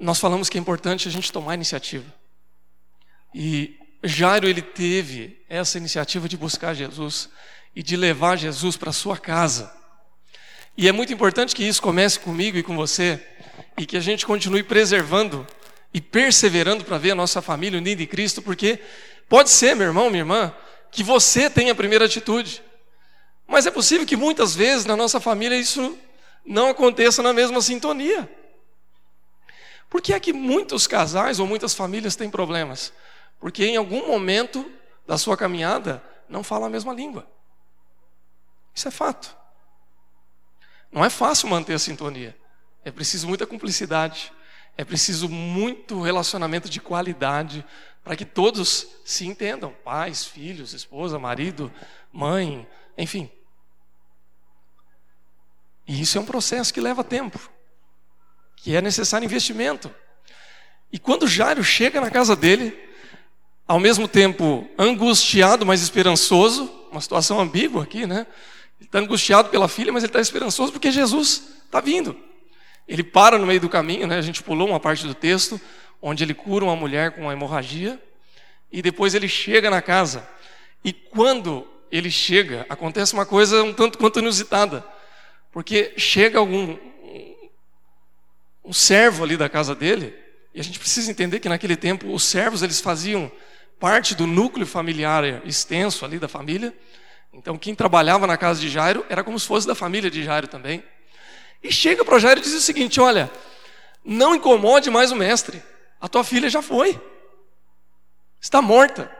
Nós 0.00 0.18
falamos 0.18 0.48
que 0.48 0.56
é 0.56 0.60
importante 0.60 1.06
a 1.06 1.10
gente 1.10 1.30
tomar 1.30 1.54
iniciativa. 1.54 2.06
E 3.34 3.76
Jairo 4.02 4.48
ele 4.48 4.62
teve 4.62 5.44
essa 5.48 5.76
iniciativa 5.76 6.26
de 6.26 6.38
buscar 6.38 6.72
Jesus 6.72 7.28
e 7.76 7.82
de 7.82 7.96
levar 7.96 8.36
Jesus 8.36 8.78
para 8.78 8.92
sua 8.92 9.18
casa. 9.18 9.70
E 10.76 10.88
é 10.88 10.92
muito 10.92 11.12
importante 11.12 11.54
que 11.54 11.62
isso 11.62 11.82
comece 11.82 12.18
comigo 12.18 12.56
e 12.56 12.62
com 12.62 12.74
você 12.74 13.22
e 13.76 13.84
que 13.84 13.96
a 13.96 14.00
gente 14.00 14.24
continue 14.24 14.62
preservando 14.62 15.46
e 15.92 16.00
perseverando 16.00 16.82
para 16.82 16.96
ver 16.96 17.10
a 17.10 17.14
nossa 17.14 17.42
família 17.42 17.78
unida 17.78 18.02
em 18.02 18.06
Cristo, 18.06 18.40
porque 18.40 18.78
pode 19.28 19.50
ser, 19.50 19.76
meu 19.76 19.88
irmão, 19.88 20.08
minha 20.08 20.22
irmã, 20.22 20.54
que 20.90 21.02
você 21.02 21.50
tenha 21.50 21.72
a 21.72 21.74
primeira 21.74 22.06
atitude. 22.06 22.62
Mas 23.46 23.66
é 23.66 23.70
possível 23.70 24.06
que 24.06 24.16
muitas 24.16 24.54
vezes 24.54 24.86
na 24.86 24.96
nossa 24.96 25.20
família 25.20 25.58
isso 25.58 25.98
não 26.46 26.68
aconteça 26.68 27.22
na 27.22 27.34
mesma 27.34 27.60
sintonia. 27.60 28.39
Por 29.90 30.00
que 30.00 30.14
é 30.14 30.20
que 30.20 30.32
muitos 30.32 30.86
casais 30.86 31.40
ou 31.40 31.46
muitas 31.46 31.74
famílias 31.74 32.14
têm 32.14 32.30
problemas? 32.30 32.92
Porque 33.40 33.66
em 33.66 33.76
algum 33.76 34.06
momento 34.06 34.70
da 35.04 35.18
sua 35.18 35.36
caminhada 35.36 36.02
não 36.28 36.44
fala 36.44 36.68
a 36.68 36.70
mesma 36.70 36.94
língua. 36.94 37.28
Isso 38.72 38.86
é 38.86 38.90
fato. 38.92 39.36
Não 40.92 41.04
é 41.04 41.10
fácil 41.10 41.48
manter 41.48 41.74
a 41.74 41.78
sintonia. 41.78 42.38
É 42.84 42.92
preciso 42.92 43.26
muita 43.26 43.46
cumplicidade. 43.46 44.32
É 44.76 44.84
preciso 44.84 45.28
muito 45.28 46.00
relacionamento 46.00 46.70
de 46.70 46.80
qualidade 46.80 47.66
para 48.04 48.16
que 48.16 48.24
todos 48.24 48.86
se 49.04 49.26
entendam: 49.26 49.74
pais, 49.84 50.24
filhos, 50.24 50.72
esposa, 50.72 51.18
marido, 51.18 51.72
mãe, 52.12 52.66
enfim. 52.96 53.30
E 55.86 56.00
isso 56.00 56.16
é 56.16 56.20
um 56.20 56.26
processo 56.26 56.72
que 56.72 56.80
leva 56.80 57.02
tempo, 57.02 57.50
que 58.62 58.76
é 58.76 58.80
necessário 58.80 59.24
investimento. 59.24 59.92
E 60.92 60.98
quando 60.98 61.26
Jairo 61.26 61.62
chega 61.62 62.00
na 62.00 62.10
casa 62.10 62.34
dele, 62.36 62.76
ao 63.66 63.78
mesmo 63.78 64.08
tempo 64.08 64.68
angustiado, 64.78 65.64
mas 65.64 65.82
esperançoso, 65.82 66.70
uma 66.90 67.00
situação 67.00 67.38
ambígua 67.38 67.84
aqui, 67.84 68.06
né? 68.06 68.26
Ele 68.78 68.86
está 68.86 68.98
angustiado 68.98 69.48
pela 69.48 69.68
filha, 69.68 69.92
mas 69.92 70.02
ele 70.02 70.10
está 70.10 70.20
esperançoso 70.20 70.72
porque 70.72 70.90
Jesus 70.90 71.42
está 71.64 71.80
vindo. 71.80 72.16
Ele 72.88 73.04
para 73.04 73.38
no 73.38 73.46
meio 73.46 73.60
do 73.60 73.68
caminho, 73.68 74.06
né? 74.06 74.18
A 74.18 74.22
gente 74.22 74.42
pulou 74.42 74.68
uma 74.68 74.80
parte 74.80 75.06
do 75.06 75.14
texto 75.14 75.60
onde 76.02 76.24
ele 76.24 76.34
cura 76.34 76.64
uma 76.64 76.74
mulher 76.74 77.12
com 77.12 77.22
uma 77.22 77.32
hemorragia 77.32 78.00
e 78.72 78.82
depois 78.82 79.14
ele 79.14 79.28
chega 79.28 79.70
na 79.70 79.80
casa. 79.80 80.26
E 80.84 80.92
quando 80.92 81.66
ele 81.92 82.10
chega, 82.10 82.66
acontece 82.68 83.12
uma 83.12 83.26
coisa 83.26 83.62
um 83.62 83.72
tanto 83.72 83.98
quanto 83.98 84.18
inusitada. 84.18 84.84
Porque 85.52 85.92
chega 85.96 86.38
algum 86.38 86.76
um 88.64 88.72
servo 88.72 89.24
ali 89.24 89.36
da 89.36 89.48
casa 89.48 89.74
dele, 89.74 90.14
e 90.54 90.60
a 90.60 90.64
gente 90.64 90.78
precisa 90.78 91.10
entender 91.10 91.40
que 91.40 91.48
naquele 91.48 91.76
tempo 91.76 92.12
os 92.12 92.24
servos 92.24 92.62
eles 92.62 92.80
faziam 92.80 93.30
parte 93.78 94.14
do 94.14 94.26
núcleo 94.26 94.66
familiar 94.66 95.24
extenso 95.46 96.04
ali 96.04 96.18
da 96.18 96.28
família. 96.28 96.74
Então 97.32 97.56
quem 97.56 97.74
trabalhava 97.74 98.26
na 98.26 98.36
casa 98.36 98.60
de 98.60 98.68
Jairo 98.68 99.04
era 99.08 99.22
como 99.22 99.38
se 99.38 99.46
fosse 99.46 99.66
da 99.66 99.74
família 99.74 100.10
de 100.10 100.22
Jairo 100.22 100.48
também. 100.48 100.82
E 101.62 101.72
chega 101.72 102.04
para 102.04 102.18
Jairo 102.18 102.40
e 102.40 102.42
diz 102.42 102.52
o 102.52 102.60
seguinte: 102.60 103.00
Olha, 103.00 103.30
não 104.04 104.34
incomode 104.34 104.90
mais 104.90 105.12
o 105.12 105.16
mestre, 105.16 105.62
a 106.00 106.08
tua 106.08 106.24
filha 106.24 106.50
já 106.50 106.60
foi, 106.60 107.00
está 108.40 108.60
morta. 108.60 109.10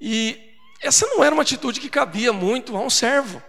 E 0.00 0.54
essa 0.80 1.06
não 1.08 1.22
era 1.22 1.34
uma 1.34 1.42
atitude 1.42 1.80
que 1.80 1.90
cabia 1.90 2.32
muito 2.32 2.76
a 2.76 2.80
um 2.80 2.88
servo. 2.90 3.42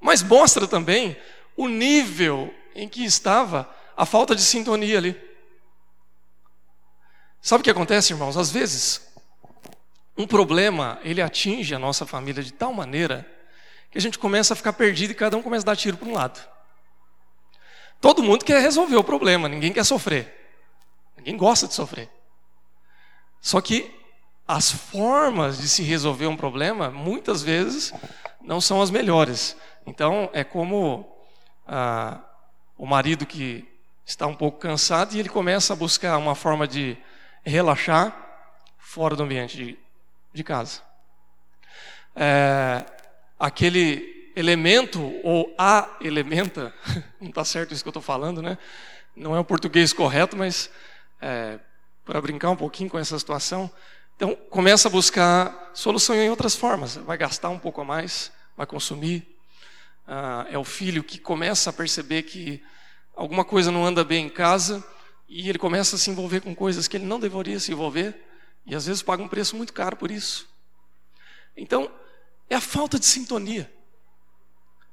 Mas 0.00 0.22
mostra 0.22 0.66
também 0.66 1.16
o 1.56 1.68
nível 1.68 2.52
em 2.74 2.88
que 2.88 3.04
estava 3.04 3.68
a 3.96 4.06
falta 4.06 4.34
de 4.34 4.42
sintonia 4.42 4.98
ali. 4.98 5.20
Sabe 7.40 7.60
o 7.60 7.64
que 7.64 7.70
acontece, 7.70 8.12
irmãos? 8.12 8.36
Às 8.36 8.50
vezes, 8.50 9.12
um 10.16 10.26
problema, 10.26 11.00
ele 11.02 11.20
atinge 11.20 11.74
a 11.74 11.78
nossa 11.78 12.06
família 12.06 12.42
de 12.42 12.52
tal 12.52 12.72
maneira 12.72 13.26
que 13.90 13.98
a 13.98 14.00
gente 14.00 14.18
começa 14.18 14.54
a 14.54 14.56
ficar 14.56 14.72
perdido 14.72 15.10
e 15.10 15.14
cada 15.14 15.36
um 15.36 15.42
começa 15.42 15.64
a 15.64 15.72
dar 15.72 15.76
tiro 15.76 15.96
para 15.96 16.08
um 16.08 16.14
lado. 16.14 16.40
Todo 18.00 18.22
mundo 18.22 18.44
quer 18.44 18.60
resolver 18.60 18.96
o 18.96 19.04
problema, 19.04 19.48
ninguém 19.48 19.72
quer 19.72 19.84
sofrer. 19.84 20.42
Ninguém 21.16 21.36
gosta 21.36 21.68
de 21.68 21.74
sofrer. 21.74 22.10
Só 23.40 23.60
que 23.60 23.92
as 24.46 24.70
formas 24.70 25.58
de 25.58 25.68
se 25.68 25.82
resolver 25.82 26.26
um 26.26 26.36
problema, 26.36 26.90
muitas 26.90 27.42
vezes, 27.42 27.92
não 28.40 28.60
são 28.60 28.82
as 28.82 28.90
melhores. 28.90 29.56
Então, 29.86 30.28
é 30.32 30.42
como 30.42 31.12
ah, 31.66 32.20
o 32.76 32.86
marido 32.86 33.24
que 33.24 33.68
está 34.04 34.26
um 34.26 34.34
pouco 34.34 34.58
cansado 34.58 35.14
e 35.14 35.20
ele 35.20 35.28
começa 35.28 35.72
a 35.72 35.76
buscar 35.76 36.18
uma 36.18 36.34
forma 36.34 36.66
de 36.66 36.96
relaxar 37.44 38.16
fora 38.78 39.16
do 39.16 39.22
ambiente 39.22 39.56
de, 39.56 39.78
de 40.32 40.44
casa. 40.44 40.82
É, 42.14 42.84
aquele 43.38 44.32
elemento 44.36 45.00
ou 45.22 45.54
a 45.58 45.96
elementa, 46.00 46.74
não 47.20 47.28
está 47.28 47.44
certo 47.44 47.72
isso 47.72 47.82
que 47.82 47.88
eu 47.88 47.90
estou 47.90 48.02
falando, 48.02 48.42
né? 48.42 48.58
Não 49.14 49.36
é 49.36 49.40
o 49.40 49.44
português 49.44 49.92
correto, 49.92 50.36
mas 50.36 50.70
é, 51.20 51.58
para 52.04 52.20
brincar 52.20 52.50
um 52.50 52.56
pouquinho 52.56 52.90
com 52.90 52.98
essa 52.98 53.18
situação, 53.18 53.70
então 54.16 54.34
começa 54.50 54.88
a 54.88 54.90
buscar 54.90 55.70
solução 55.74 56.14
em 56.16 56.30
outras 56.30 56.54
formas. 56.54 56.96
Vai 56.96 57.16
gastar 57.16 57.48
um 57.50 57.58
pouco 57.58 57.80
a 57.80 57.84
mais, 57.84 58.32
vai 58.56 58.66
consumir, 58.66 59.31
ah, 60.06 60.46
é 60.50 60.58
o 60.58 60.64
filho 60.64 61.04
que 61.04 61.18
começa 61.18 61.70
a 61.70 61.72
perceber 61.72 62.22
que 62.22 62.62
alguma 63.14 63.44
coisa 63.44 63.70
não 63.70 63.84
anda 63.84 64.04
bem 64.04 64.26
em 64.26 64.28
casa 64.28 64.84
e 65.28 65.48
ele 65.48 65.58
começa 65.58 65.96
a 65.96 65.98
se 65.98 66.10
envolver 66.10 66.40
com 66.40 66.54
coisas 66.54 66.88
que 66.88 66.96
ele 66.96 67.06
não 67.06 67.20
deveria 67.20 67.58
se 67.58 67.72
envolver 67.72 68.14
e 68.66 68.74
às 68.74 68.86
vezes 68.86 69.02
paga 69.02 69.22
um 69.22 69.28
preço 69.28 69.56
muito 69.56 69.72
caro 69.72 69.96
por 69.96 70.10
isso. 70.10 70.48
Então, 71.56 71.90
é 72.48 72.54
a 72.54 72.60
falta 72.60 72.98
de 72.98 73.06
sintonia, 73.06 73.72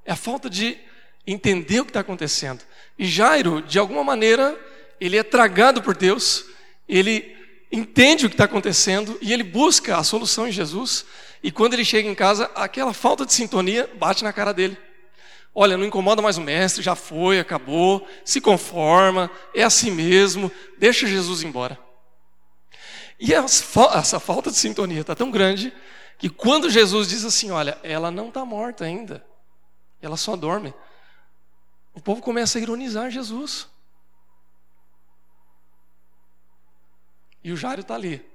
é 0.05 0.11
a 0.11 0.15
falta 0.15 0.49
de 0.49 0.77
entender 1.25 1.79
o 1.79 1.85
que 1.85 1.91
está 1.91 1.99
acontecendo. 1.99 2.63
E 2.97 3.05
Jairo, 3.05 3.61
de 3.61 3.77
alguma 3.77 4.03
maneira, 4.03 4.59
ele 4.99 5.17
é 5.17 5.23
tragado 5.23 5.81
por 5.81 5.95
Deus, 5.95 6.45
ele 6.87 7.37
entende 7.71 8.25
o 8.25 8.29
que 8.29 8.33
está 8.33 8.45
acontecendo 8.45 9.17
e 9.21 9.31
ele 9.31 9.43
busca 9.43 9.97
a 9.97 10.03
solução 10.03 10.47
em 10.47 10.51
Jesus. 10.51 11.05
E 11.43 11.51
quando 11.51 11.73
ele 11.73 11.85
chega 11.85 12.09
em 12.09 12.15
casa, 12.15 12.49
aquela 12.55 12.93
falta 12.93 13.25
de 13.25 13.33
sintonia 13.33 13.89
bate 13.99 14.23
na 14.23 14.33
cara 14.33 14.53
dele. 14.53 14.77
Olha, 15.53 15.77
não 15.77 15.85
incomoda 15.85 16.21
mais 16.21 16.37
o 16.37 16.41
mestre, 16.41 16.83
já 16.83 16.95
foi, 16.95 17.39
acabou, 17.39 18.07
se 18.23 18.39
conforma, 18.39 19.29
é 19.53 19.63
assim 19.63 19.91
mesmo, 19.91 20.51
deixa 20.77 21.07
Jesus 21.07 21.43
embora. 21.43 21.77
E 23.19 23.33
essa 23.33 24.19
falta 24.19 24.49
de 24.49 24.57
sintonia 24.57 25.01
está 25.01 25.15
tão 25.15 25.29
grande 25.29 25.73
que 26.17 26.29
quando 26.29 26.69
Jesus 26.69 27.09
diz 27.09 27.25
assim: 27.25 27.51
Olha, 27.51 27.77
ela 27.83 28.09
não 28.09 28.29
está 28.29 28.45
morta 28.45 28.85
ainda, 28.85 29.25
ela 30.01 30.15
só 30.15 30.35
dorme, 30.35 30.73
o 31.93 31.99
povo 31.99 32.21
começa 32.21 32.57
a 32.57 32.61
ironizar 32.61 33.11
Jesus. 33.11 33.67
E 37.43 37.51
o 37.51 37.57
Jário 37.57 37.81
está 37.81 37.95
ali. 37.95 38.25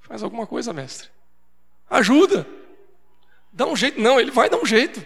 Faz 0.00 0.22
alguma 0.22 0.46
coisa, 0.46 0.72
mestre. 0.72 1.08
Ajuda. 1.88 2.46
Dá 3.52 3.66
um 3.66 3.74
jeito. 3.74 4.00
Não, 4.00 4.20
ele 4.20 4.30
vai 4.30 4.48
dar 4.48 4.58
um 4.58 4.66
jeito. 4.66 5.04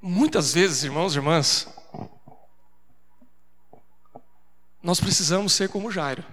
Muitas 0.00 0.54
vezes, 0.54 0.84
irmãos 0.84 1.14
e 1.14 1.18
irmãs, 1.18 1.68
nós 4.82 5.00
precisamos 5.00 5.52
ser 5.52 5.68
como 5.68 5.90
Jairo 5.90 6.24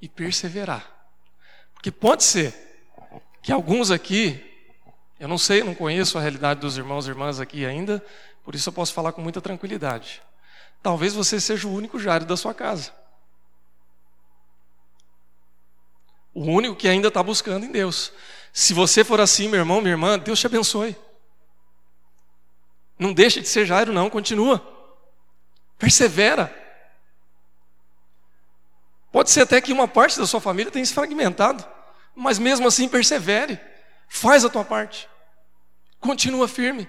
e 0.00 0.08
perseverar. 0.08 0.90
Porque 1.74 1.90
pode 1.90 2.24
ser 2.24 2.54
que 3.42 3.52
alguns 3.52 3.90
aqui 3.90 4.44
Eu 5.20 5.26
não 5.26 5.38
sei, 5.38 5.64
não 5.64 5.74
conheço 5.74 6.16
a 6.16 6.20
realidade 6.20 6.60
dos 6.60 6.78
irmãos 6.78 7.06
e 7.06 7.10
irmãs 7.10 7.40
aqui 7.40 7.66
ainda, 7.66 8.04
por 8.44 8.54
isso 8.54 8.68
eu 8.68 8.72
posso 8.72 8.94
falar 8.94 9.12
com 9.12 9.20
muita 9.20 9.40
tranquilidade. 9.40 10.22
Talvez 10.80 11.12
você 11.12 11.40
seja 11.40 11.66
o 11.66 11.72
único 11.72 11.98
Jairo 11.98 12.24
da 12.24 12.36
sua 12.36 12.54
casa. 12.54 12.92
O 16.32 16.42
único 16.42 16.76
que 16.76 16.86
ainda 16.86 17.08
está 17.08 17.20
buscando 17.20 17.66
em 17.66 17.72
Deus. 17.72 18.12
Se 18.52 18.72
você 18.72 19.02
for 19.02 19.20
assim, 19.20 19.48
meu 19.48 19.58
irmão, 19.58 19.80
minha 19.80 19.94
irmã, 19.94 20.16
Deus 20.16 20.38
te 20.38 20.46
abençoe. 20.46 20.96
Não 22.98 23.12
deixe 23.12 23.40
de 23.40 23.48
ser 23.48 23.64
Jairo, 23.64 23.92
não, 23.92 24.10
continua. 24.10 24.60
Persevera. 25.78 26.52
Pode 29.12 29.30
ser 29.30 29.42
até 29.42 29.60
que 29.60 29.72
uma 29.72 29.86
parte 29.86 30.18
da 30.18 30.26
sua 30.26 30.40
família 30.40 30.72
tenha 30.72 30.84
se 30.84 30.92
fragmentado, 30.92 31.64
mas 32.14 32.38
mesmo 32.38 32.66
assim 32.66 32.88
persevere. 32.88 33.60
Faz 34.08 34.44
a 34.44 34.50
tua 34.50 34.64
parte. 34.64 35.08
Continua 36.00 36.48
firme. 36.48 36.88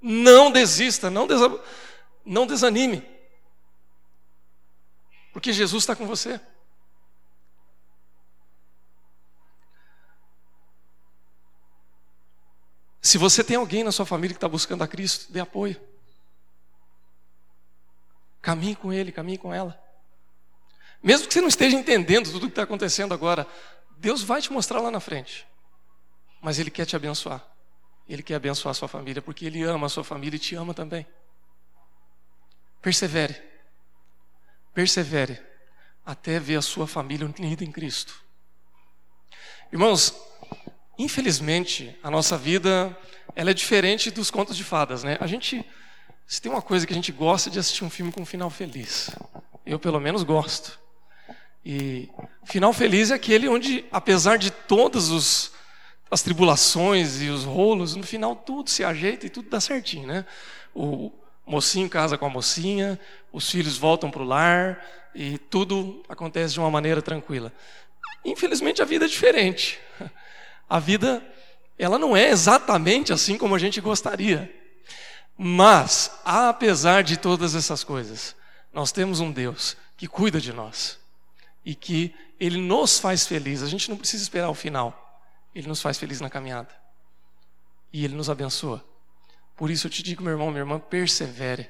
Não 0.00 0.50
desista, 0.50 1.10
não, 1.10 1.26
desa... 1.26 1.60
não 2.24 2.46
desanime. 2.46 3.06
Porque 5.32 5.52
Jesus 5.52 5.82
está 5.82 5.96
com 5.96 6.06
você. 6.06 6.40
Se 13.02 13.18
você 13.18 13.42
tem 13.42 13.56
alguém 13.56 13.82
na 13.82 13.90
sua 13.90 14.06
família 14.06 14.32
que 14.32 14.38
está 14.38 14.48
buscando 14.48 14.84
a 14.84 14.88
Cristo, 14.88 15.32
dê 15.32 15.40
apoio. 15.40 15.78
Caminhe 18.40 18.76
com 18.76 18.92
ele, 18.92 19.10
caminhe 19.10 19.36
com 19.36 19.52
ela. 19.52 19.76
Mesmo 21.02 21.26
que 21.26 21.34
você 21.34 21.40
não 21.40 21.48
esteja 21.48 21.76
entendendo 21.76 22.30
tudo 22.30 22.44
o 22.44 22.46
que 22.46 22.52
está 22.52 22.62
acontecendo 22.62 23.12
agora, 23.12 23.44
Deus 23.98 24.22
vai 24.22 24.40
te 24.40 24.52
mostrar 24.52 24.80
lá 24.80 24.88
na 24.88 25.00
frente. 25.00 25.44
Mas 26.40 26.60
Ele 26.60 26.70
quer 26.70 26.86
te 26.86 26.94
abençoar. 26.94 27.44
Ele 28.08 28.22
quer 28.22 28.36
abençoar 28.36 28.70
a 28.70 28.74
sua 28.74 28.86
família, 28.86 29.20
porque 29.20 29.46
Ele 29.46 29.64
ama 29.64 29.86
a 29.86 29.90
sua 29.90 30.04
família 30.04 30.36
e 30.36 30.40
te 30.40 30.54
ama 30.54 30.72
também. 30.72 31.04
Persevere. 32.80 33.42
Persevere. 34.72 35.42
Até 36.06 36.38
ver 36.38 36.56
a 36.56 36.62
sua 36.62 36.86
família 36.86 37.26
unida 37.26 37.64
em 37.64 37.72
Cristo. 37.72 38.22
Irmãos, 39.72 40.14
Infelizmente, 40.98 41.96
a 42.02 42.10
nossa 42.10 42.36
vida 42.36 42.96
ela 43.34 43.50
é 43.50 43.54
diferente 43.54 44.10
dos 44.10 44.30
contos 44.30 44.56
de 44.56 44.64
fadas, 44.64 45.02
né? 45.02 45.16
A 45.20 45.26
gente, 45.26 45.64
se 46.26 46.40
tem 46.40 46.52
uma 46.52 46.62
coisa 46.62 46.86
que 46.86 46.92
a 46.92 46.96
gente 46.96 47.12
gosta 47.12 47.50
de 47.50 47.58
assistir 47.58 47.84
um 47.84 47.90
filme 47.90 48.12
com 48.12 48.22
um 48.22 48.26
final 48.26 48.50
feliz. 48.50 49.10
Eu 49.64 49.78
pelo 49.78 50.00
menos 50.00 50.22
gosto. 50.22 50.78
E 51.64 52.08
final 52.44 52.72
feliz 52.72 53.10
é 53.10 53.14
aquele 53.14 53.48
onde, 53.48 53.84
apesar 53.90 54.36
de 54.36 54.50
todas 54.50 55.08
os, 55.08 55.52
as 56.10 56.22
tribulações 56.22 57.22
e 57.22 57.28
os 57.28 57.44
rolos, 57.44 57.94
no 57.94 58.02
final 58.02 58.34
tudo 58.34 58.68
se 58.68 58.84
ajeita 58.84 59.26
e 59.26 59.30
tudo 59.30 59.48
dá 59.48 59.60
certinho, 59.60 60.06
né? 60.06 60.26
O 60.74 61.12
mocinho 61.46 61.88
casa 61.88 62.18
com 62.18 62.26
a 62.26 62.30
mocinha, 62.30 62.98
os 63.32 63.50
filhos 63.50 63.78
voltam 63.78 64.10
para 64.10 64.22
o 64.22 64.26
lar 64.26 64.84
e 65.14 65.38
tudo 65.38 66.02
acontece 66.08 66.54
de 66.54 66.60
uma 66.60 66.70
maneira 66.70 67.00
tranquila. 67.00 67.52
Infelizmente 68.24 68.82
a 68.82 68.84
vida 68.84 69.04
é 69.04 69.08
diferente 69.08 69.80
a 70.72 70.78
vida 70.78 71.22
ela 71.78 71.98
não 71.98 72.16
é 72.16 72.30
exatamente 72.30 73.12
assim 73.12 73.36
como 73.36 73.54
a 73.54 73.58
gente 73.58 73.78
gostaria. 73.78 74.50
Mas, 75.36 76.18
apesar 76.24 77.02
de 77.02 77.18
todas 77.18 77.54
essas 77.54 77.84
coisas, 77.84 78.34
nós 78.72 78.90
temos 78.90 79.20
um 79.20 79.30
Deus 79.30 79.76
que 79.98 80.08
cuida 80.08 80.40
de 80.40 80.50
nós 80.50 80.98
e 81.62 81.74
que 81.74 82.14
Ele 82.40 82.56
nos 82.56 82.98
faz 82.98 83.26
feliz. 83.26 83.62
A 83.62 83.66
gente 83.66 83.90
não 83.90 83.98
precisa 83.98 84.22
esperar 84.22 84.48
o 84.48 84.54
final, 84.54 85.20
Ele 85.54 85.68
nos 85.68 85.82
faz 85.82 85.98
feliz 85.98 86.22
na 86.22 86.30
caminhada 86.30 86.74
e 87.92 88.02
Ele 88.02 88.14
nos 88.14 88.30
abençoa. 88.30 88.82
Por 89.54 89.70
isso 89.70 89.88
eu 89.88 89.90
te 89.90 90.02
digo, 90.02 90.22
meu 90.22 90.32
irmão, 90.32 90.48
minha 90.48 90.62
irmã, 90.62 90.78
persevere. 90.78 91.68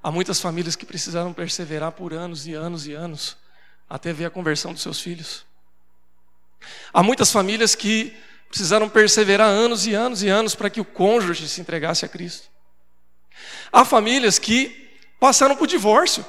Há 0.00 0.12
muitas 0.12 0.40
famílias 0.40 0.76
que 0.76 0.86
precisaram 0.86 1.32
perseverar 1.32 1.90
por 1.90 2.14
anos 2.14 2.46
e 2.46 2.54
anos 2.54 2.86
e 2.86 2.92
anos 2.92 3.36
até 3.90 4.12
ver 4.12 4.26
a 4.26 4.30
conversão 4.30 4.72
dos 4.72 4.82
seus 4.82 5.00
filhos. 5.00 5.47
Há 6.92 7.02
muitas 7.02 7.30
famílias 7.30 7.74
que 7.74 8.16
precisaram 8.48 8.88
perseverar 8.88 9.48
anos 9.48 9.86
e 9.86 9.94
anos 9.94 10.22
e 10.22 10.28
anos 10.28 10.54
para 10.54 10.70
que 10.70 10.80
o 10.80 10.84
cônjuge 10.84 11.48
se 11.48 11.60
entregasse 11.60 12.04
a 12.04 12.08
Cristo. 12.08 12.48
Há 13.70 13.84
famílias 13.84 14.38
que 14.38 14.98
passaram 15.20 15.56
por 15.56 15.66
divórcio 15.66 16.24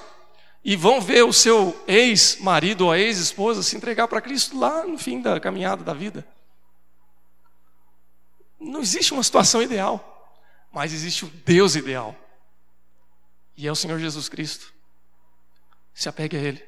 e 0.64 0.76
vão 0.76 1.00
ver 1.00 1.24
o 1.24 1.32
seu 1.32 1.82
ex-marido 1.88 2.88
ou 2.88 2.96
ex-esposa 2.96 3.64
se 3.64 3.76
entregar 3.76 4.08
para 4.08 4.22
Cristo 4.22 4.60
lá 4.60 4.86
no 4.86 4.98
fim 4.98 5.22
da 5.22 5.40
caminhada 5.40 5.84
da 5.84 5.94
vida. 5.94 6.28
Não 8.60 8.82
existe 8.82 9.14
uma 9.14 9.24
situação 9.24 9.62
ideal, 9.62 10.38
mas 10.72 10.94
existe 10.94 11.24
o 11.24 11.30
Deus 11.46 11.76
ideal. 11.76 12.16
E 13.56 13.68
é 13.68 13.72
o 13.72 13.76
Senhor 13.76 13.98
Jesus 14.00 14.28
Cristo. 14.28 14.74
Se 15.94 16.10
apegue 16.10 16.36
a 16.36 16.40
Ele. 16.40 16.64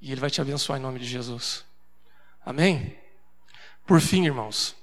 E 0.00 0.10
Ele 0.10 0.20
vai 0.20 0.30
te 0.30 0.40
abençoar 0.40 0.78
em 0.78 0.82
nome 0.82 0.98
de 0.98 1.06
Jesus. 1.06 1.64
Amém? 2.44 2.98
Por 3.86 4.00
fim, 4.00 4.24
irmãos, 4.26 4.76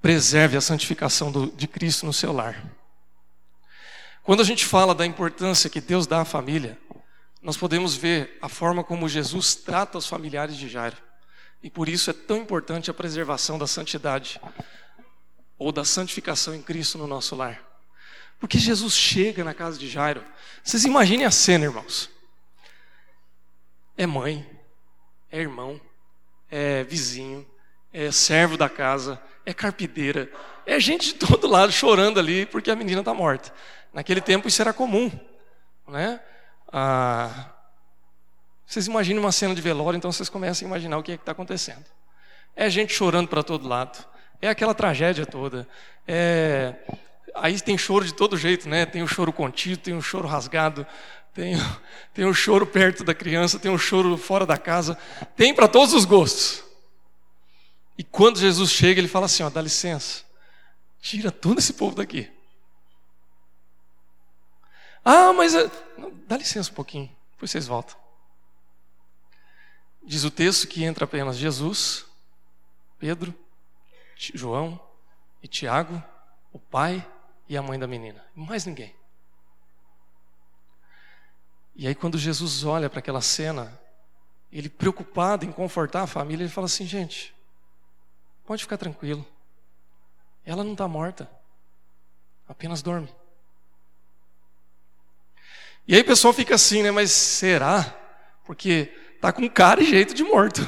preserve 0.00 0.56
a 0.56 0.60
santificação 0.60 1.32
do, 1.32 1.50
de 1.50 1.66
Cristo 1.66 2.06
no 2.06 2.12
seu 2.12 2.32
lar. 2.32 2.62
Quando 4.22 4.40
a 4.40 4.44
gente 4.44 4.64
fala 4.64 4.94
da 4.94 5.04
importância 5.04 5.68
que 5.68 5.80
Deus 5.80 6.06
dá 6.06 6.22
à 6.22 6.24
família, 6.24 6.78
nós 7.42 7.56
podemos 7.56 7.94
ver 7.94 8.38
a 8.40 8.48
forma 8.48 8.82
como 8.82 9.08
Jesus 9.08 9.54
trata 9.54 9.98
os 9.98 10.06
familiares 10.06 10.56
de 10.56 10.68
Jairo. 10.68 10.96
E 11.62 11.68
por 11.68 11.88
isso 11.88 12.10
é 12.10 12.12
tão 12.12 12.38
importante 12.38 12.90
a 12.90 12.94
preservação 12.94 13.58
da 13.58 13.66
santidade 13.66 14.40
ou 15.58 15.70
da 15.70 15.84
santificação 15.84 16.54
em 16.54 16.62
Cristo 16.62 16.96
no 16.96 17.06
nosso 17.06 17.36
lar. 17.36 17.62
Porque 18.38 18.58
Jesus 18.58 18.94
chega 18.94 19.44
na 19.44 19.54
casa 19.54 19.78
de 19.78 19.88
Jairo. 19.88 20.24
Vocês 20.62 20.84
imaginem 20.84 21.26
a 21.26 21.30
cena, 21.30 21.64
irmãos. 21.64 22.10
É 23.96 24.06
mãe, 24.06 24.46
é 25.34 25.40
irmão, 25.40 25.80
é 26.48 26.84
vizinho, 26.84 27.44
é 27.92 28.12
servo 28.12 28.56
da 28.56 28.68
casa, 28.68 29.20
é 29.44 29.52
carpideira, 29.52 30.30
é 30.64 30.78
gente 30.78 31.12
de 31.12 31.14
todo 31.14 31.48
lado 31.48 31.72
chorando 31.72 32.20
ali 32.20 32.46
porque 32.46 32.70
a 32.70 32.76
menina 32.76 33.00
está 33.00 33.12
morta. 33.12 33.52
Naquele 33.92 34.20
tempo 34.20 34.46
isso 34.46 34.62
era 34.62 34.72
comum, 34.72 35.10
né? 35.88 36.20
Ah, 36.72 37.50
vocês 38.64 38.86
imaginam 38.86 39.24
uma 39.24 39.32
cena 39.32 39.56
de 39.56 39.60
velório, 39.60 39.96
então 39.96 40.12
vocês 40.12 40.28
começam 40.28 40.66
a 40.66 40.68
imaginar 40.68 40.98
o 40.98 41.02
que 41.02 41.10
é 41.10 41.14
está 41.16 41.32
acontecendo. 41.32 41.84
É 42.54 42.70
gente 42.70 42.92
chorando 42.92 43.26
para 43.26 43.42
todo 43.42 43.66
lado, 43.66 44.06
é 44.40 44.48
aquela 44.48 44.72
tragédia 44.72 45.26
toda. 45.26 45.66
É... 46.06 46.76
Aí 47.34 47.60
tem 47.60 47.76
choro 47.76 48.04
de 48.04 48.14
todo 48.14 48.36
jeito, 48.36 48.68
né? 48.68 48.86
Tem 48.86 49.02
o 49.02 49.08
choro 49.08 49.32
contido, 49.32 49.78
tem 49.78 49.96
o 49.96 50.00
choro 50.00 50.28
rasgado, 50.28 50.86
tem, 51.34 51.56
tem 52.14 52.24
o 52.24 52.32
choro 52.32 52.64
perto 52.64 53.02
da 53.02 53.12
criança, 53.12 53.58
tem 53.58 53.70
o 53.70 53.76
choro 53.76 54.16
fora 54.16 54.46
da 54.46 54.56
casa, 54.56 54.96
tem 55.36 55.52
para 55.52 55.66
todos 55.66 55.92
os 55.92 56.04
gostos. 56.04 56.62
E 57.98 58.04
quando 58.04 58.38
Jesus 58.38 58.70
chega, 58.70 59.00
ele 59.00 59.08
fala 59.08 59.26
assim: 59.26 59.42
ó, 59.42 59.50
dá 59.50 59.60
licença, 59.60 60.24
tira 61.00 61.32
todo 61.32 61.58
esse 61.58 61.72
povo 61.72 61.96
daqui. 61.96 62.30
Ah, 65.04 65.32
mas 65.32 65.54
eh, 65.54 65.70
não, 65.98 66.12
dá 66.26 66.36
licença 66.36 66.70
um 66.70 66.74
pouquinho, 66.74 67.10
depois 67.32 67.50
vocês 67.50 67.66
voltam. 67.66 67.96
Diz 70.02 70.22
o 70.22 70.30
texto 70.30 70.68
que 70.68 70.84
entra 70.84 71.04
apenas 71.04 71.36
Jesus, 71.36 72.06
Pedro, 72.98 73.34
João 74.16 74.80
e 75.42 75.48
Tiago, 75.48 76.02
o 76.52 76.58
pai 76.58 77.06
e 77.48 77.56
a 77.56 77.62
mãe 77.62 77.78
da 77.78 77.86
menina, 77.86 78.24
mais 78.34 78.64
ninguém. 78.64 78.94
E 81.76 81.88
aí, 81.88 81.94
quando 81.94 82.16
Jesus 82.16 82.64
olha 82.64 82.88
para 82.88 83.00
aquela 83.00 83.20
cena, 83.20 83.80
ele 84.52 84.68
preocupado 84.68 85.44
em 85.44 85.50
confortar 85.50 86.02
a 86.02 86.06
família, 86.06 86.44
ele 86.44 86.52
fala 86.52 86.66
assim: 86.66 86.86
gente, 86.86 87.34
pode 88.46 88.62
ficar 88.62 88.76
tranquilo, 88.76 89.26
ela 90.44 90.62
não 90.62 90.72
está 90.72 90.86
morta, 90.86 91.28
apenas 92.48 92.80
dorme. 92.80 93.12
E 95.86 95.94
aí 95.94 96.00
o 96.00 96.06
pessoal 96.06 96.32
fica 96.32 96.54
assim, 96.54 96.82
né? 96.82 96.90
Mas 96.90 97.10
será? 97.10 97.82
Porque 98.44 98.86
tá 99.20 99.32
com 99.32 99.48
cara 99.50 99.82
e 99.82 99.86
jeito 99.86 100.14
de 100.14 100.22
morto. 100.22 100.60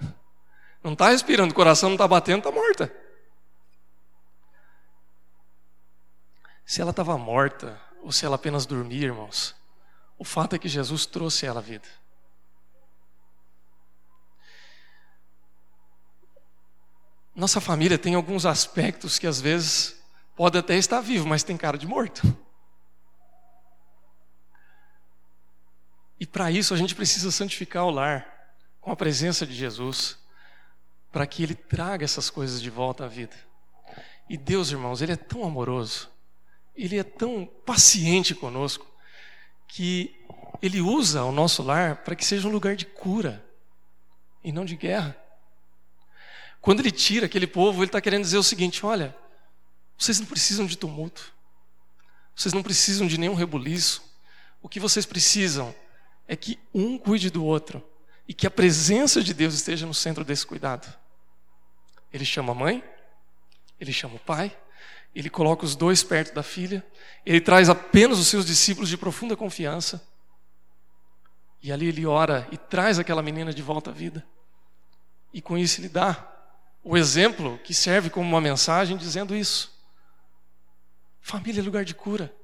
Não 0.82 0.92
está 0.92 1.08
respirando, 1.10 1.52
o 1.52 1.54
coração 1.54 1.88
não 1.88 1.94
está 1.94 2.06
batendo, 2.06 2.38
está 2.38 2.50
morta. 2.50 2.94
Se 6.66 6.82
ela 6.82 6.90
estava 6.90 7.16
morta, 7.16 7.80
ou 8.02 8.12
se 8.12 8.26
ela 8.26 8.34
apenas 8.36 8.66
dormia, 8.66 9.06
irmãos, 9.06 9.54
o 10.24 10.26
fato 10.26 10.56
é 10.56 10.58
que 10.58 10.70
Jesus 10.70 11.04
trouxe 11.04 11.44
ela 11.44 11.60
à 11.60 11.62
vida. 11.62 11.86
Nossa 17.36 17.60
família 17.60 17.98
tem 17.98 18.14
alguns 18.14 18.46
aspectos 18.46 19.18
que 19.18 19.26
às 19.26 19.38
vezes 19.38 20.02
pode 20.34 20.56
até 20.56 20.76
estar 20.76 21.02
vivo, 21.02 21.28
mas 21.28 21.42
tem 21.42 21.58
cara 21.58 21.76
de 21.76 21.86
morto. 21.86 22.22
E 26.18 26.26
para 26.26 26.50
isso 26.50 26.72
a 26.72 26.76
gente 26.78 26.94
precisa 26.94 27.30
santificar 27.30 27.84
o 27.84 27.90
lar 27.90 28.26
com 28.80 28.90
a 28.90 28.96
presença 28.96 29.46
de 29.46 29.52
Jesus, 29.52 30.16
para 31.12 31.26
que 31.26 31.42
Ele 31.42 31.54
traga 31.54 32.02
essas 32.02 32.30
coisas 32.30 32.62
de 32.62 32.70
volta 32.70 33.04
à 33.04 33.08
vida. 33.08 33.36
E 34.26 34.38
Deus, 34.38 34.70
irmãos, 34.70 35.02
Ele 35.02 35.12
é 35.12 35.16
tão 35.16 35.44
amoroso, 35.44 36.10
Ele 36.74 36.98
é 36.98 37.04
tão 37.04 37.44
paciente 37.44 38.34
conosco, 38.34 38.93
que 39.74 40.14
Ele 40.62 40.80
usa 40.80 41.24
o 41.24 41.32
nosso 41.32 41.60
lar 41.60 41.96
para 42.04 42.14
que 42.14 42.24
seja 42.24 42.46
um 42.46 42.52
lugar 42.52 42.76
de 42.76 42.86
cura 42.86 43.44
e 44.44 44.52
não 44.52 44.64
de 44.64 44.76
guerra. 44.76 45.16
Quando 46.60 46.78
Ele 46.78 46.92
tira 46.92 47.26
aquele 47.26 47.46
povo, 47.48 47.80
Ele 47.80 47.86
está 47.86 48.00
querendo 48.00 48.22
dizer 48.22 48.38
o 48.38 48.42
seguinte: 48.42 48.86
olha, 48.86 49.16
vocês 49.98 50.20
não 50.20 50.26
precisam 50.28 50.64
de 50.64 50.78
tumulto, 50.78 51.34
vocês 52.36 52.54
não 52.54 52.62
precisam 52.62 53.08
de 53.08 53.18
nenhum 53.18 53.34
rebuliço, 53.34 54.00
o 54.62 54.68
que 54.68 54.78
vocês 54.78 55.04
precisam 55.04 55.74
é 56.28 56.36
que 56.36 56.56
um 56.72 56.96
cuide 56.96 57.28
do 57.28 57.44
outro 57.44 57.84
e 58.28 58.32
que 58.32 58.46
a 58.46 58.52
presença 58.52 59.24
de 59.24 59.34
Deus 59.34 59.54
esteja 59.54 59.86
no 59.86 59.94
centro 59.94 60.24
desse 60.24 60.46
cuidado. 60.46 60.86
Ele 62.12 62.24
chama 62.24 62.52
a 62.52 62.54
mãe, 62.54 62.84
ele 63.80 63.92
chama 63.92 64.14
o 64.14 64.20
pai, 64.20 64.56
ele 65.14 65.30
coloca 65.30 65.64
os 65.64 65.76
dois 65.76 66.02
perto 66.02 66.34
da 66.34 66.42
filha, 66.42 66.84
ele 67.24 67.40
traz 67.40 67.68
apenas 67.68 68.18
os 68.18 68.26
seus 68.26 68.44
discípulos 68.44 68.88
de 68.88 68.96
profunda 68.96 69.36
confiança. 69.36 70.06
E 71.62 71.72
ali 71.72 71.86
ele 71.86 72.04
ora 72.04 72.46
e 72.50 72.58
traz 72.58 72.98
aquela 72.98 73.22
menina 73.22 73.52
de 73.52 73.62
volta 73.62 73.90
à 73.90 73.92
vida. 73.92 74.26
E 75.32 75.40
com 75.40 75.56
isso 75.56 75.80
ele 75.80 75.88
dá 75.88 76.30
o 76.82 76.96
exemplo 76.96 77.58
que 77.64 77.72
serve 77.72 78.10
como 78.10 78.28
uma 78.28 78.40
mensagem 78.40 78.96
dizendo 78.96 79.34
isso. 79.34 79.72
Família 81.20 81.60
é 81.60 81.64
lugar 81.64 81.84
de 81.84 81.94
cura. 81.94 82.34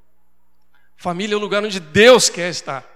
Família 0.96 1.34
é 1.34 1.36
o 1.36 1.40
lugar 1.40 1.62
onde 1.62 1.78
Deus 1.78 2.30
quer 2.30 2.48
estar. 2.50 2.86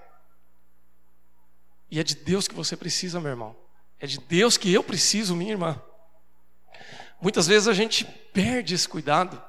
E 1.91 2.01
é 2.01 2.03
de 2.03 2.15
Deus 2.15 2.49
que 2.49 2.55
você 2.55 2.77
precisa, 2.77 3.21
meu 3.21 3.31
irmão. 3.31 3.57
É 4.01 4.07
de 4.07 4.19
Deus 4.19 4.57
que 4.57 4.73
eu 4.73 4.83
preciso, 4.83 5.37
minha 5.37 5.53
irmã. 5.53 5.81
Muitas 7.21 7.47
vezes 7.47 7.69
a 7.69 7.73
gente 7.73 8.05
perde 8.05 8.75
esse 8.75 8.89
cuidado. 8.89 9.43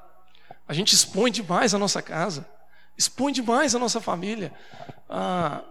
A 0.68 0.72
gente 0.72 0.94
expõe 0.94 1.30
demais 1.30 1.74
a 1.74 1.78
nossa 1.78 2.02
casa, 2.02 2.48
expõe 2.96 3.32
demais 3.32 3.74
a 3.74 3.78
nossa 3.78 4.00
família. 4.00 4.52
Ah, 5.08 5.62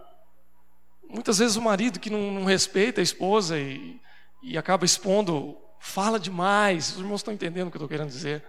muitas 1.08 1.38
vezes 1.38 1.56
o 1.56 1.62
marido 1.62 2.00
que 2.00 2.10
não, 2.10 2.32
não 2.32 2.44
respeita 2.44 3.00
a 3.00 3.04
esposa 3.04 3.58
e, 3.58 4.00
e, 4.42 4.56
acaba 4.56 4.84
expondo, 4.84 5.58
fala 5.78 6.18
demais. 6.18 6.92
Os 6.92 6.98
irmãos 6.98 7.20
estão 7.20 7.34
entendendo 7.34 7.68
o 7.68 7.70
que 7.70 7.76
eu 7.76 7.80
estou 7.80 7.88
querendo 7.88 8.08
dizer. 8.08 8.42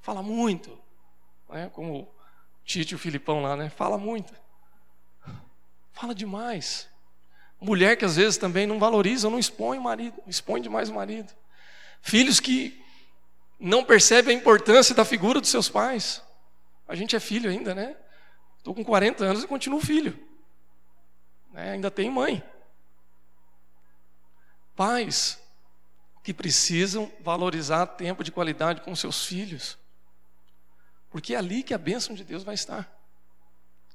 Fala 0.00 0.22
muito. 0.22 0.78
Né? 1.50 1.70
Como 1.72 2.00
o 2.00 2.08
Tite 2.64 2.92
e 2.92 2.96
o 2.96 2.98
Filipão 2.98 3.42
lá, 3.42 3.56
né? 3.56 3.68
Fala 3.68 3.98
muito. 3.98 4.32
Fala 5.92 6.14
demais. 6.14 6.88
Mulher 7.60 7.96
que 7.96 8.06
às 8.06 8.16
vezes 8.16 8.38
também 8.38 8.66
não 8.66 8.78
valoriza, 8.78 9.28
não 9.28 9.38
expõe 9.38 9.76
o 9.76 9.82
marido, 9.82 10.16
expõe 10.26 10.62
demais 10.62 10.88
o 10.88 10.94
marido. 10.94 11.30
Filhos 12.00 12.40
que 12.40 12.82
não 13.60 13.84
percebem 13.84 14.34
a 14.34 14.38
importância 14.38 14.94
da 14.94 15.04
figura 15.04 15.40
dos 15.40 15.50
seus 15.50 15.68
pais. 15.68 16.22
A 16.88 16.94
gente 16.94 17.14
é 17.14 17.20
filho 17.20 17.50
ainda, 17.50 17.74
né? 17.74 17.94
Estou 18.56 18.74
com 18.74 18.82
40 18.82 19.22
anos 19.22 19.44
e 19.44 19.46
continuo 19.46 19.80
filho. 19.80 20.18
Né? 21.52 21.72
Ainda 21.72 21.90
tenho 21.90 22.10
mãe. 22.10 22.42
Pais 24.74 25.38
que 26.22 26.32
precisam 26.32 27.12
valorizar 27.20 27.86
tempo 27.86 28.24
de 28.24 28.32
qualidade 28.32 28.80
com 28.80 28.96
seus 28.96 29.24
filhos. 29.26 29.78
Porque 31.10 31.34
é 31.34 31.38
ali 31.38 31.62
que 31.62 31.74
a 31.74 31.78
bênção 31.78 32.14
de 32.14 32.24
Deus 32.24 32.42
vai 32.42 32.54
estar. 32.54 32.90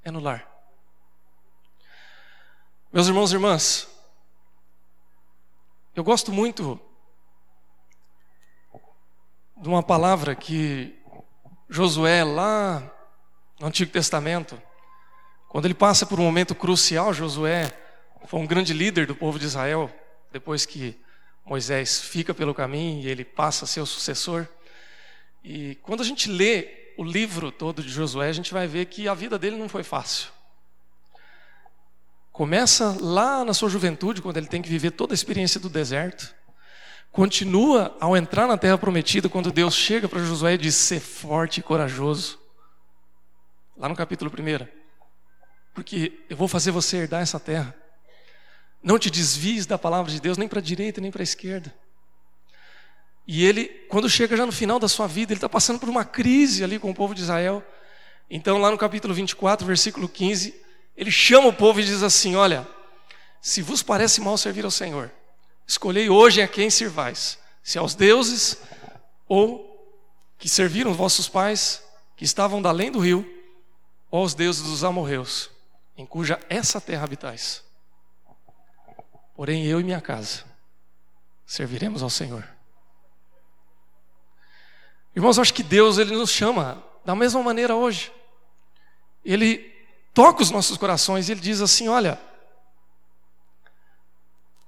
É 0.04 0.12
no 0.12 0.20
lar. 0.20 0.52
Meus 2.92 3.08
irmãos 3.08 3.32
e 3.32 3.36
irmãs, 3.36 3.88
eu 5.96 6.04
gosto 6.04 6.32
muito 6.32 6.80
de 9.58 9.70
uma 9.70 9.82
palavra 9.82 10.36
que 10.36 10.96
Josué, 11.70 12.24
lá 12.24 12.92
no 13.60 13.68
Antigo 13.68 13.92
Testamento, 13.92 14.62
quando 15.50 15.66
ele 15.66 15.74
passa 15.74 16.06
por 16.06 16.20
um 16.20 16.24
momento 16.24 16.54
crucial, 16.54 17.14
Josué 17.14 17.72
foi 18.28 18.40
um 18.40 18.48
grande 18.48 18.74
líder 18.74 19.08
do 19.08 19.16
povo 19.16 19.40
de 19.40 19.46
Israel, 19.46 19.90
depois 20.32 20.66
que 20.66 21.00
Moisés 21.46 22.02
fica 22.02 22.34
pelo 22.34 22.54
caminho 22.54 23.04
e 23.04 23.08
ele 23.08 23.24
passa 23.24 23.66
a 23.66 23.68
ser 23.68 23.80
o 23.80 23.86
sucessor. 23.86 24.48
E 25.44 25.76
quando 25.84 26.02
a 26.02 26.06
gente 26.06 26.30
lê 26.30 26.94
o 26.98 27.04
livro 27.04 27.52
todo 27.52 27.84
de 27.84 27.90
Josué, 27.90 28.30
a 28.30 28.34
gente 28.34 28.54
vai 28.54 28.68
ver 28.68 28.86
que 28.86 29.08
a 29.08 29.14
vida 29.14 29.38
dele 29.38 29.56
não 29.56 29.70
foi 29.70 29.84
fácil. 29.84 30.30
Começa 32.32 32.98
lá 33.00 33.46
na 33.46 33.54
sua 33.54 33.70
juventude, 33.70 34.22
quando 34.22 34.38
ele 34.38 34.48
tem 34.48 34.62
que 34.62 34.68
viver 34.68 34.92
toda 34.92 35.14
a 35.14 35.16
experiência 35.16 35.60
do 35.60 35.70
deserto. 35.70 36.36
Continua 37.16 37.96
ao 37.98 38.18
entrar 38.18 38.46
na 38.46 38.58
terra 38.58 38.78
prometida, 38.78 39.30
quando 39.30 39.50
Deus 39.50 39.74
chega 39.74 40.10
para 40.10 40.20
Josué 40.20 40.56
e 40.56 40.58
diz: 40.58 40.76
Ser 40.76 41.00
forte 41.00 41.62
e 41.62 41.64
corajoso. 41.64 42.38
Lá 43.78 43.88
no 43.88 43.96
capítulo 43.96 44.30
1. 44.30 44.68
Porque 45.74 46.20
eu 46.30 46.36
vou 46.36 46.50
fazer 46.50 46.72
você 46.72 46.98
herdar 46.98 47.22
essa 47.22 47.40
terra. 47.40 47.74
Não 48.84 49.00
te 49.00 49.10
desvies 49.10 49.66
da 49.66 49.78
palavra 49.78 50.12
de 50.12 50.20
Deus, 50.20 50.38
nem 50.38 50.46
para 50.46 50.60
a 50.60 50.62
direita, 50.62 51.00
nem 51.00 51.10
para 51.10 51.22
a 51.22 51.24
esquerda. 51.24 51.74
E 53.26 53.46
ele, 53.46 53.68
quando 53.88 54.10
chega 54.10 54.36
já 54.36 54.46
no 54.46 54.52
final 54.52 54.78
da 54.78 54.90
sua 54.90 55.08
vida, 55.08 55.32
ele 55.32 55.38
está 55.38 55.48
passando 55.48 55.80
por 55.80 55.88
uma 55.88 56.04
crise 56.04 56.66
ali 56.66 56.78
com 56.78 56.92
o 56.92 56.94
povo 56.94 57.16
de 57.16 57.22
Israel. 57.22 57.64
Então, 58.30 58.58
lá 58.58 58.70
no 58.70 58.78
capítulo 58.78 59.14
24, 59.14 59.66
versículo 59.66 60.10
15, 60.10 60.54
ele 60.98 61.12
chama 61.12 61.48
o 61.48 61.54
povo 61.54 61.80
e 61.80 61.86
diz 61.86 62.04
assim: 62.04 62.36
Olha, 62.36 62.68
se 63.42 63.62
vos 63.62 63.82
parece 63.82 64.20
mal 64.20 64.38
servir 64.38 64.66
ao 64.66 64.72
Senhor, 64.72 65.10
escolhei 65.68 66.10
hoje 66.10 66.42
a 66.42 66.48
quem 66.48 66.70
servais, 66.70 67.40
se 67.64 67.78
aos 67.78 67.96
deuses 67.96 68.62
ou 69.28 69.74
que 70.38 70.48
serviram 70.48 70.94
vossos 70.94 71.28
pais, 71.28 71.84
que 72.16 72.24
estavam 72.24 72.62
da 72.62 72.70
além 72.70 72.92
do 72.92 73.00
rio, 73.00 73.26
ou 74.12 74.22
aos 74.22 74.34
deuses 74.34 74.62
dos 74.62 74.84
amorreus, 74.84 75.50
em 75.98 76.06
cuja 76.06 76.40
essa 76.50 76.80
terra 76.80 77.04
habitais. 77.04 77.64
Porém, 79.36 79.66
eu 79.66 79.80
e 79.80 79.84
minha 79.84 80.00
casa 80.00 80.44
serviremos 81.46 82.02
ao 82.02 82.10
Senhor. 82.10 82.48
Irmãos, 85.16 85.38
eu 85.38 85.42
acho 85.42 85.54
que 85.54 85.64
Deus 85.64 85.98
ele 85.98 86.16
nos 86.16 86.30
chama 86.30 86.84
da 87.04 87.16
mesma 87.16 87.42
maneira 87.42 87.76
hoje. 87.76 88.12
Ele 89.24 89.74
toca 90.14 90.42
os 90.42 90.52
nossos 90.52 90.78
corações 90.78 91.28
e 91.28 91.32
ele 91.32 91.42
diz 91.42 91.62
assim: 91.62 91.88
Olha, 91.88 92.20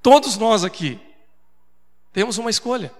todos 0.08 0.38
nós 0.38 0.64
aqui 0.64 0.98
temos 2.14 2.38
uma 2.38 2.50
escolha. 2.50 2.94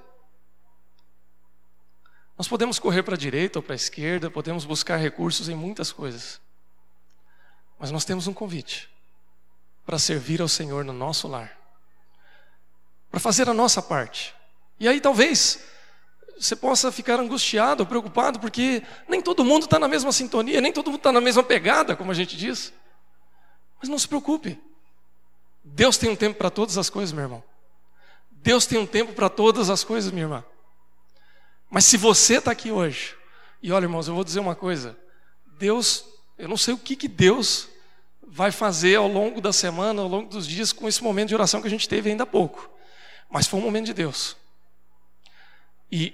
Nós 2.38 2.50
podemos 2.50 2.80
correr 2.80 3.02
para 3.02 3.16
a 3.16 3.18
direita 3.18 3.60
ou 3.60 3.64
para 3.64 3.74
a 3.74 3.78
esquerda, 3.78 4.30
podemos 4.30 4.66
buscar 4.66 4.98
recursos 4.98 5.48
em 5.48 5.56
muitas 5.56 5.90
coisas, 5.90 6.42
mas 7.80 7.92
nós 7.92 8.04
temos 8.04 8.28
um 8.28 8.34
convite 8.34 8.90
para 9.86 9.98
servir 9.98 10.42
ao 10.42 10.50
Senhor 10.50 10.84
no 10.84 10.92
nosso 10.92 11.30
lar, 11.30 11.58
para 13.10 13.22
fazer 13.22 13.48
a 13.48 13.54
nossa 13.54 13.82
parte. 13.82 14.36
E 14.78 14.86
aí 14.86 15.00
talvez 15.00 15.64
você 16.38 16.58
possa 16.58 16.92
ficar 16.92 17.22
angustiado, 17.22 17.86
preocupado, 17.86 18.38
porque 18.38 18.84
nem 19.08 19.22
todo 19.22 19.46
mundo 19.46 19.64
está 19.64 19.80
na 19.80 19.88
mesma 19.88 20.12
sintonia, 20.12 20.60
nem 20.60 20.74
todo 20.74 20.88
mundo 20.88 21.00
está 21.00 21.14
na 21.14 21.22
mesma 21.22 21.42
pegada, 21.42 21.96
como 21.96 22.12
a 22.12 22.14
gente 22.14 22.36
diz. 22.36 22.74
Mas 23.80 23.88
não 23.88 23.98
se 23.98 24.10
preocupe. 24.10 24.62
Deus 25.78 25.96
tem 25.96 26.10
um 26.10 26.16
tempo 26.16 26.40
para 26.40 26.50
todas 26.50 26.76
as 26.76 26.90
coisas, 26.90 27.14
meu 27.14 27.24
irmão. 27.24 27.44
Deus 28.32 28.66
tem 28.66 28.80
um 28.80 28.86
tempo 28.88 29.14
para 29.14 29.30
todas 29.30 29.70
as 29.70 29.84
coisas, 29.84 30.12
minha 30.12 30.24
irmã. 30.24 30.44
Mas 31.70 31.86
se 31.86 31.98
você 31.98 32.40
está 32.40 32.50
aqui 32.50 32.72
hoje, 32.72 33.16
e 33.62 33.72
olha, 33.72 33.86
irmãos, 33.86 34.08
eu 34.08 34.16
vou 34.16 34.24
dizer 34.24 34.40
uma 34.40 34.56
coisa: 34.56 34.98
Deus, 35.60 36.04
eu 36.36 36.48
não 36.48 36.58
sei 36.58 36.74
o 36.74 36.80
que, 36.80 36.96
que 36.96 37.08
Deus 37.08 37.68
vai 38.28 38.52
fazer 38.52 38.96
ao 38.96 39.08
longo 39.08 39.40
da 39.40 39.54
semana, 39.54 40.02
ao 40.02 40.08
longo 40.08 40.28
dos 40.28 40.48
dias, 40.48 40.74
com 40.74 40.88
esse 40.88 41.04
momento 41.04 41.28
de 41.30 41.36
oração 41.36 41.62
que 41.62 41.68
a 41.68 41.70
gente 41.70 41.88
teve 41.88 42.10
ainda 42.10 42.24
há 42.24 42.28
pouco. 42.28 42.68
Mas 43.30 43.46
foi 43.46 43.60
um 43.60 43.64
momento 43.64 43.86
de 43.86 43.94
Deus. 43.94 44.36
E 45.92 46.12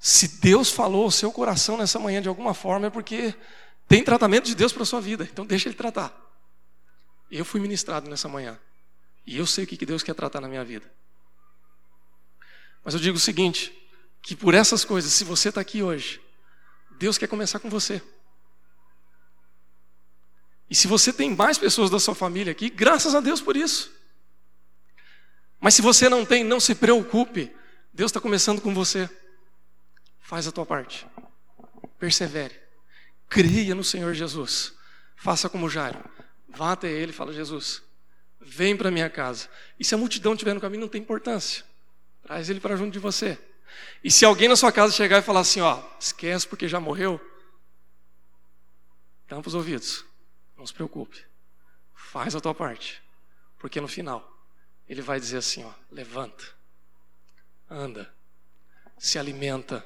se 0.00 0.40
Deus 0.40 0.70
falou 0.70 1.04
ao 1.04 1.10
seu 1.10 1.30
coração 1.30 1.76
nessa 1.76 1.98
manhã 1.98 2.22
de 2.22 2.28
alguma 2.28 2.54
forma, 2.54 2.86
é 2.86 2.90
porque 2.90 3.34
tem 3.86 4.02
tratamento 4.02 4.46
de 4.46 4.54
Deus 4.54 4.72
para 4.72 4.84
a 4.84 4.86
sua 4.86 5.00
vida. 5.02 5.28
Então 5.30 5.44
deixa 5.44 5.68
Ele 5.68 5.76
tratar. 5.76 6.10
Eu 7.30 7.44
fui 7.44 7.60
ministrado 7.60 8.08
nessa 8.08 8.30
manhã. 8.30 8.58
E 9.28 9.36
eu 9.36 9.46
sei 9.46 9.64
o 9.64 9.66
que 9.66 9.84
Deus 9.84 10.02
quer 10.02 10.14
tratar 10.14 10.40
na 10.40 10.48
minha 10.48 10.64
vida. 10.64 10.90
Mas 12.82 12.94
eu 12.94 13.00
digo 13.00 13.18
o 13.18 13.20
seguinte: 13.20 13.70
que 14.22 14.34
por 14.34 14.54
essas 14.54 14.86
coisas, 14.86 15.12
se 15.12 15.22
você 15.22 15.50
está 15.50 15.60
aqui 15.60 15.82
hoje, 15.82 16.18
Deus 16.92 17.18
quer 17.18 17.26
começar 17.26 17.58
com 17.58 17.68
você. 17.68 18.00
E 20.70 20.74
se 20.74 20.86
você 20.86 21.12
tem 21.12 21.36
mais 21.36 21.58
pessoas 21.58 21.90
da 21.90 22.00
sua 22.00 22.14
família 22.14 22.50
aqui, 22.50 22.70
graças 22.70 23.14
a 23.14 23.20
Deus 23.20 23.38
por 23.38 23.54
isso. 23.54 23.92
Mas 25.60 25.74
se 25.74 25.82
você 25.82 26.08
não 26.08 26.24
tem, 26.24 26.42
não 26.42 26.58
se 26.58 26.74
preocupe. 26.74 27.54
Deus 27.92 28.08
está 28.08 28.22
começando 28.22 28.62
com 28.62 28.72
você. 28.72 29.10
Faz 30.20 30.48
a 30.48 30.52
tua 30.52 30.64
parte. 30.64 31.06
Persevere. 31.98 32.58
Creia 33.28 33.74
no 33.74 33.84
Senhor 33.84 34.14
Jesus. 34.14 34.72
Faça 35.16 35.50
como 35.50 35.68
Jairo. 35.68 36.02
Vá 36.48 36.72
até 36.72 36.90
ele 36.90 37.12
e 37.12 37.14
fala: 37.14 37.30
Jesus, 37.30 37.82
vem 38.40 38.76
para 38.76 38.90
minha 38.90 39.10
casa. 39.10 39.48
E 39.78 39.84
se 39.84 39.94
a 39.94 39.98
multidão 39.98 40.32
estiver 40.32 40.54
no 40.54 40.60
caminho, 40.60 40.82
não 40.82 40.88
tem 40.88 41.00
importância. 41.00 41.64
Traz 42.22 42.48
ele 42.48 42.60
para 42.60 42.76
junto 42.76 42.92
de 42.92 42.98
você. 42.98 43.38
E 44.02 44.10
se 44.10 44.24
alguém 44.24 44.48
na 44.48 44.56
sua 44.56 44.72
casa 44.72 44.92
chegar 44.92 45.18
e 45.18 45.22
falar 45.22 45.40
assim, 45.40 45.60
ó, 45.60 45.82
esquece 46.00 46.46
porque 46.46 46.68
já 46.68 46.80
morreu, 46.80 47.20
tampa 49.26 49.48
os 49.48 49.54
ouvidos. 49.54 50.04
Não 50.56 50.66
se 50.66 50.74
preocupe. 50.74 51.24
Faz 51.94 52.34
a 52.34 52.40
tua 52.40 52.54
parte. 52.54 53.02
Porque 53.58 53.80
no 53.80 53.88
final, 53.88 54.26
ele 54.88 55.02
vai 55.02 55.20
dizer 55.20 55.38
assim, 55.38 55.64
ó, 55.64 55.72
levanta, 55.90 56.44
anda, 57.68 58.12
se 58.96 59.18
alimenta, 59.18 59.84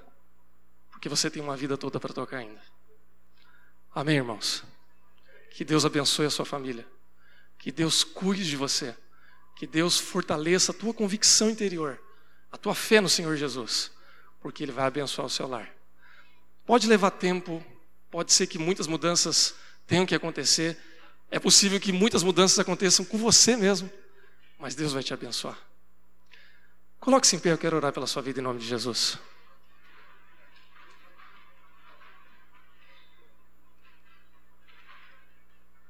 porque 0.91 1.09
você 1.09 1.31
tem 1.31 1.43
uma 1.43 1.57
vida 1.57 1.77
toda 1.77 1.99
para 1.99 2.13
tocar 2.13 2.39
ainda. 2.39 2.61
Amém, 3.95 4.17
irmãos? 4.17 4.63
Que 5.51 5.65
Deus 5.65 5.85
abençoe 5.85 6.27
a 6.27 6.31
sua 6.31 6.47
família. 6.47 6.87
Que 7.63 7.71
Deus 7.71 8.03
cuide 8.03 8.45
de 8.45 8.57
você. 8.57 8.95
Que 9.57 9.69
Deus 9.69 9.97
fortaleça 9.97 10.73
a 10.73 10.75
tua 10.75 10.93
convicção 10.93 11.49
interior, 11.49 11.97
a 12.51 12.57
tua 12.59 12.75
fé 12.75 13.01
no 13.01 13.09
Senhor 13.09 13.37
Jesus, 13.37 13.93
porque 14.41 14.65
Ele 14.65 14.73
vai 14.73 14.85
abençoar 14.87 15.25
o 15.25 15.31
seu 15.31 15.47
lar. 15.47 15.73
Pode 16.67 16.89
levar 16.89 17.13
tempo, 17.13 17.65
pode 18.11 18.33
ser 18.33 18.49
que 18.49 18.59
muitas 18.59 18.89
mudanças 18.89 19.55
tenham 19.87 20.05
que 20.05 20.17
acontecer, 20.17 20.77
é 21.31 21.39
possível 21.39 21.79
que 21.79 21.93
muitas 21.93 22.25
mudanças 22.25 22.59
aconteçam 22.59 23.05
com 23.05 23.17
você 23.17 23.57
mesmo, 23.57 23.89
mas 24.59 24.75
Deus 24.75 24.93
vai 24.93 25.05
te 25.05 25.15
abençoar. 25.15 25.57
Coloque-se 26.99 27.37
em 27.37 27.39
pé, 27.39 27.53
eu 27.53 27.59
quero 27.59 27.77
orar 27.77 27.93
pela 27.93 28.09
sua 28.09 28.23
vida 28.23 28.41
em 28.41 28.43
nome 28.43 28.59
de 28.59 28.67
Jesus. 28.67 29.17